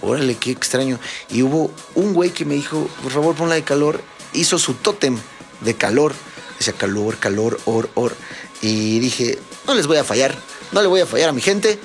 órale, 0.02 0.36
qué 0.36 0.52
extraño. 0.52 1.00
Y 1.30 1.42
hubo 1.42 1.72
un 1.96 2.14
güey 2.14 2.30
que 2.30 2.46
me 2.46 2.56
dijo, 2.56 2.90
por 3.04 3.12
favor 3.12 3.36
pon 3.36 3.50
la 3.50 3.56
de 3.56 3.64
calor, 3.64 4.02
hizo 4.34 4.58
su 4.58 4.76
tótem 4.76 5.18
de 5.62 5.74
calor, 5.76 6.14
decía 6.58 6.74
calor, 6.74 7.18
calor, 7.18 7.60
or, 7.66 7.90
or, 7.96 8.16
y 8.62 9.00
dije, 9.00 9.40
no 9.68 9.76
les 9.76 9.88
voy 9.88 9.98
a 9.98 10.04
fallar, 10.04 10.34
no 10.72 10.82
le 10.82 10.88
voy 10.88 11.02
a 11.02 11.06
fallar 11.06 11.30
a 11.30 11.34
mi 11.34 11.42
gente. 11.42 11.78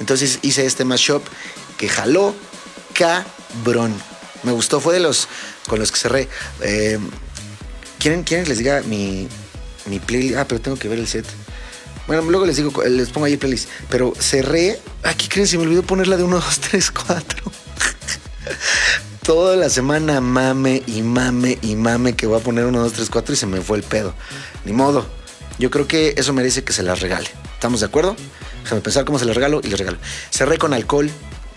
Entonces 0.00 0.38
hice 0.42 0.66
este 0.66 0.84
mashup 0.84 1.22
que 1.76 1.88
jaló 1.88 2.34
cabrón. 2.94 3.94
Me 4.42 4.52
gustó, 4.52 4.80
fue 4.80 4.94
de 4.94 5.00
los 5.00 5.28
con 5.68 5.78
los 5.78 5.92
que 5.92 5.98
cerré. 5.98 6.28
Eh, 6.60 6.98
¿quieren, 7.98 8.24
¿Quieren 8.24 8.44
que 8.44 8.50
les 8.50 8.58
diga 8.58 8.82
mi, 8.82 9.28
mi 9.86 10.00
playlist. 10.00 10.36
Ah, 10.36 10.46
pero 10.46 10.60
tengo 10.60 10.76
que 10.76 10.88
ver 10.88 10.98
el 10.98 11.06
set. 11.06 11.26
Bueno, 12.06 12.22
luego 12.22 12.44
les 12.46 12.56
digo, 12.56 12.82
les 12.84 13.10
pongo 13.10 13.26
ahí 13.26 13.34
el 13.34 13.38
playlist. 13.38 13.68
Pero 13.90 14.12
cerré. 14.18 14.78
Aquí 15.02 15.28
creen, 15.28 15.46
se 15.46 15.56
me 15.56 15.64
olvidó 15.64 15.82
ponerla 15.82 16.16
de 16.16 16.22
1, 16.22 16.36
2, 16.36 16.60
3, 16.60 16.90
4. 16.90 17.52
Toda 19.22 19.56
la 19.56 19.70
semana 19.70 20.20
mame 20.20 20.82
y 20.86 21.00
mame 21.00 21.58
y 21.62 21.76
mame 21.76 22.14
que 22.14 22.26
voy 22.26 22.38
a 22.38 22.42
poner 22.42 22.66
1, 22.66 22.78
2, 22.78 22.92
3, 22.92 23.10
4 23.10 23.34
y 23.34 23.36
se 23.36 23.46
me 23.46 23.60
fue 23.62 23.78
el 23.78 23.82
pedo. 23.82 24.14
Ni 24.64 24.72
modo. 24.72 25.06
Yo 25.58 25.70
creo 25.70 25.86
que 25.86 26.14
eso 26.16 26.32
merece 26.32 26.64
que 26.64 26.72
se 26.72 26.82
las 26.82 27.00
regale. 27.00 27.30
¿Estamos 27.54 27.80
de 27.80 27.86
acuerdo? 27.86 28.16
Déjame 28.64 28.80
pensar 28.80 29.04
cómo 29.04 29.18
se 29.18 29.24
las 29.24 29.34
regalo 29.34 29.60
y 29.62 29.68
les 29.68 29.78
regalo. 29.78 29.98
Cerré 30.30 30.58
con 30.58 30.74
alcohol 30.74 31.10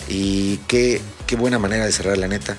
y 0.07 0.57
qué, 0.67 1.01
qué 1.25 1.35
buena 1.35 1.59
manera 1.59 1.85
de 1.85 1.91
cerrar, 1.91 2.17
la 2.17 2.27
neta. 2.27 2.57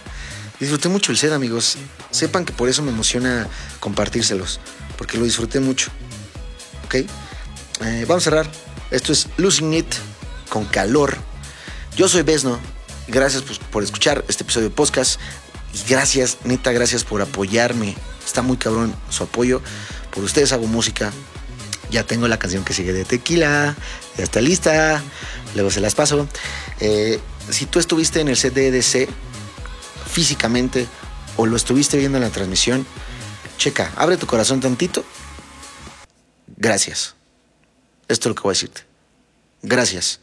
Disfruté 0.61 0.89
mucho 0.89 1.13
el 1.13 1.19
set, 1.19 1.33
amigos. 1.33 1.79
Sepan 2.11 2.45
que 2.45 2.53
por 2.53 2.69
eso 2.69 2.83
me 2.83 2.91
emociona 2.91 3.47
compartírselos, 3.79 4.61
porque 4.99 5.17
lo 5.17 5.25
disfruté 5.25 5.61
mucho. 5.61 5.91
¿Ok? 6.85 6.97
Eh, 6.97 8.05
vamos 8.07 8.25
a 8.27 8.31
cerrar. 8.31 8.51
Esto 8.91 9.13
es 9.13 9.29
Losing 9.39 9.73
It 9.73 9.87
con 10.51 10.67
calor. 10.67 11.17
Yo 11.97 12.09
soy 12.09 12.23
Besno. 12.23 12.59
Gracias 13.07 13.43
pues, 13.43 13.59
por 13.59 13.83
escuchar 13.83 14.25
este 14.29 14.43
episodio 14.43 14.69
de 14.69 14.75
podcast. 14.75 15.19
Y 15.73 15.89
gracias, 15.89 16.39
neta, 16.45 16.73
gracias 16.73 17.05
por 17.05 17.23
apoyarme. 17.23 17.95
Está 18.27 18.43
muy 18.43 18.57
cabrón 18.57 18.95
su 19.09 19.23
apoyo. 19.23 19.63
Por 20.13 20.25
ustedes 20.25 20.53
hago 20.53 20.67
música. 20.67 21.13
Ya 21.91 22.05
tengo 22.05 22.29
la 22.29 22.39
canción 22.39 22.65
que 22.65 22.75
sigue 22.75 22.93
de 22.93 23.05
Tequila. 23.05 23.77
Ya 24.17 24.25
está 24.25 24.41
lista. 24.41 25.03
Luego 25.55 25.71
se 25.71 25.81
las 25.81 25.95
paso. 25.95 26.29
Eh, 26.81 27.21
si 27.49 27.67
tú 27.67 27.79
estuviste 27.79 28.21
en 28.21 28.29
el 28.29 28.37
EDC 28.37 29.09
físicamente 30.11 30.87
o 31.37 31.47
lo 31.47 31.57
estuviste 31.57 31.97
viendo 31.97 32.19
en 32.19 32.25
la 32.25 32.31
transmisión, 32.31 32.87
checa, 33.59 33.93
abre 33.97 34.17
tu 34.17 34.27
corazón 34.27 34.61
tantito. 34.61 35.05
Gracias. 36.57 37.15
Esto 38.09 38.29
es 38.29 38.31
lo 38.31 38.35
que 38.35 38.43
voy 38.43 38.51
a 38.51 38.55
decirte. 38.55 38.83
Gracias. 39.63 40.21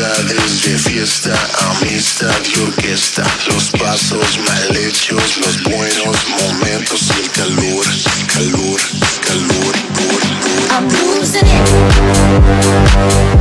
De 0.00 0.78
fiesta, 0.78 1.34
amistad 1.70 2.32
y 2.54 2.60
orquesta, 2.60 3.24
los 3.48 3.70
pasos 3.70 4.38
mal 4.46 4.76
hechos, 4.76 5.38
los 5.38 5.60
buenos 5.64 6.16
momentos, 6.40 7.10
el 7.20 7.28
calor, 7.30 7.84
calor, 8.32 8.80
calor, 9.26 9.74
calor. 13.10 13.37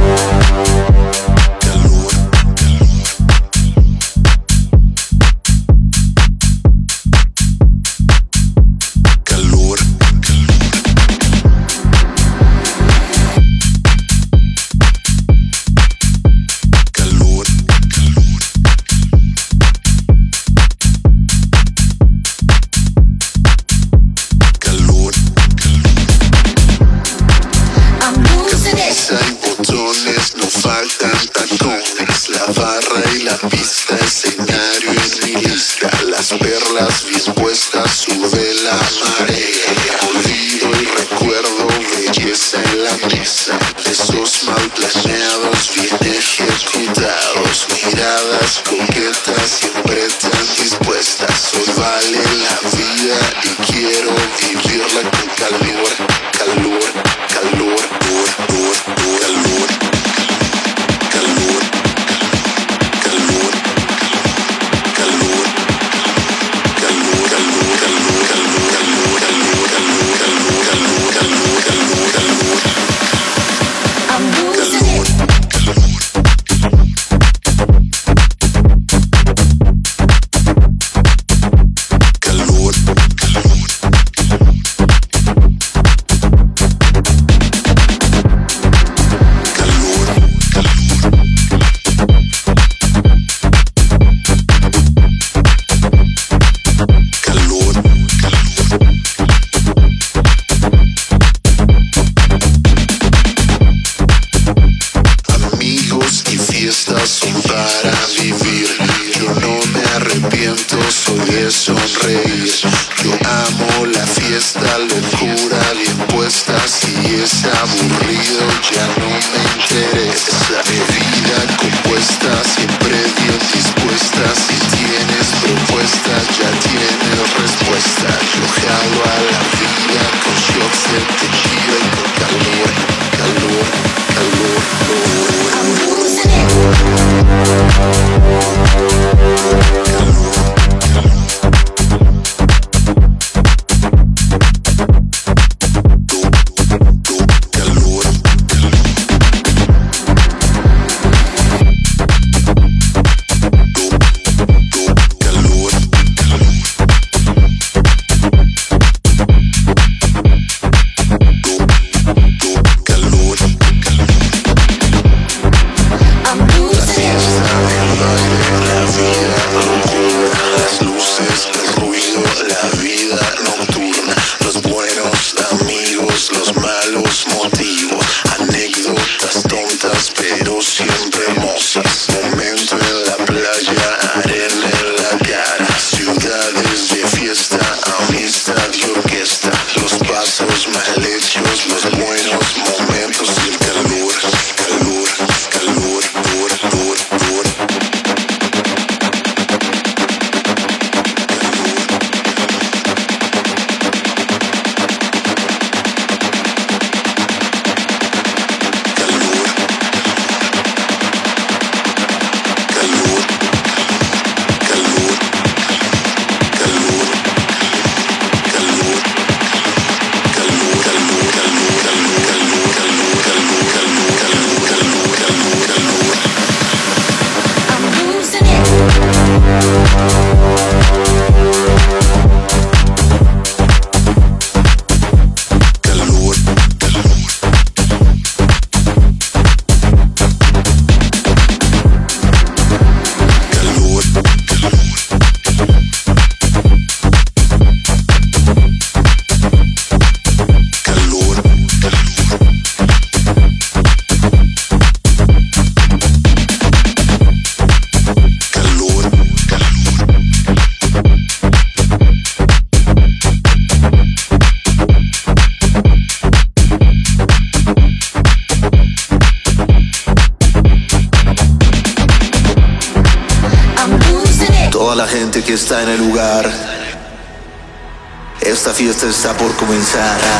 inside 279.71 280.21
out. 280.23 280.36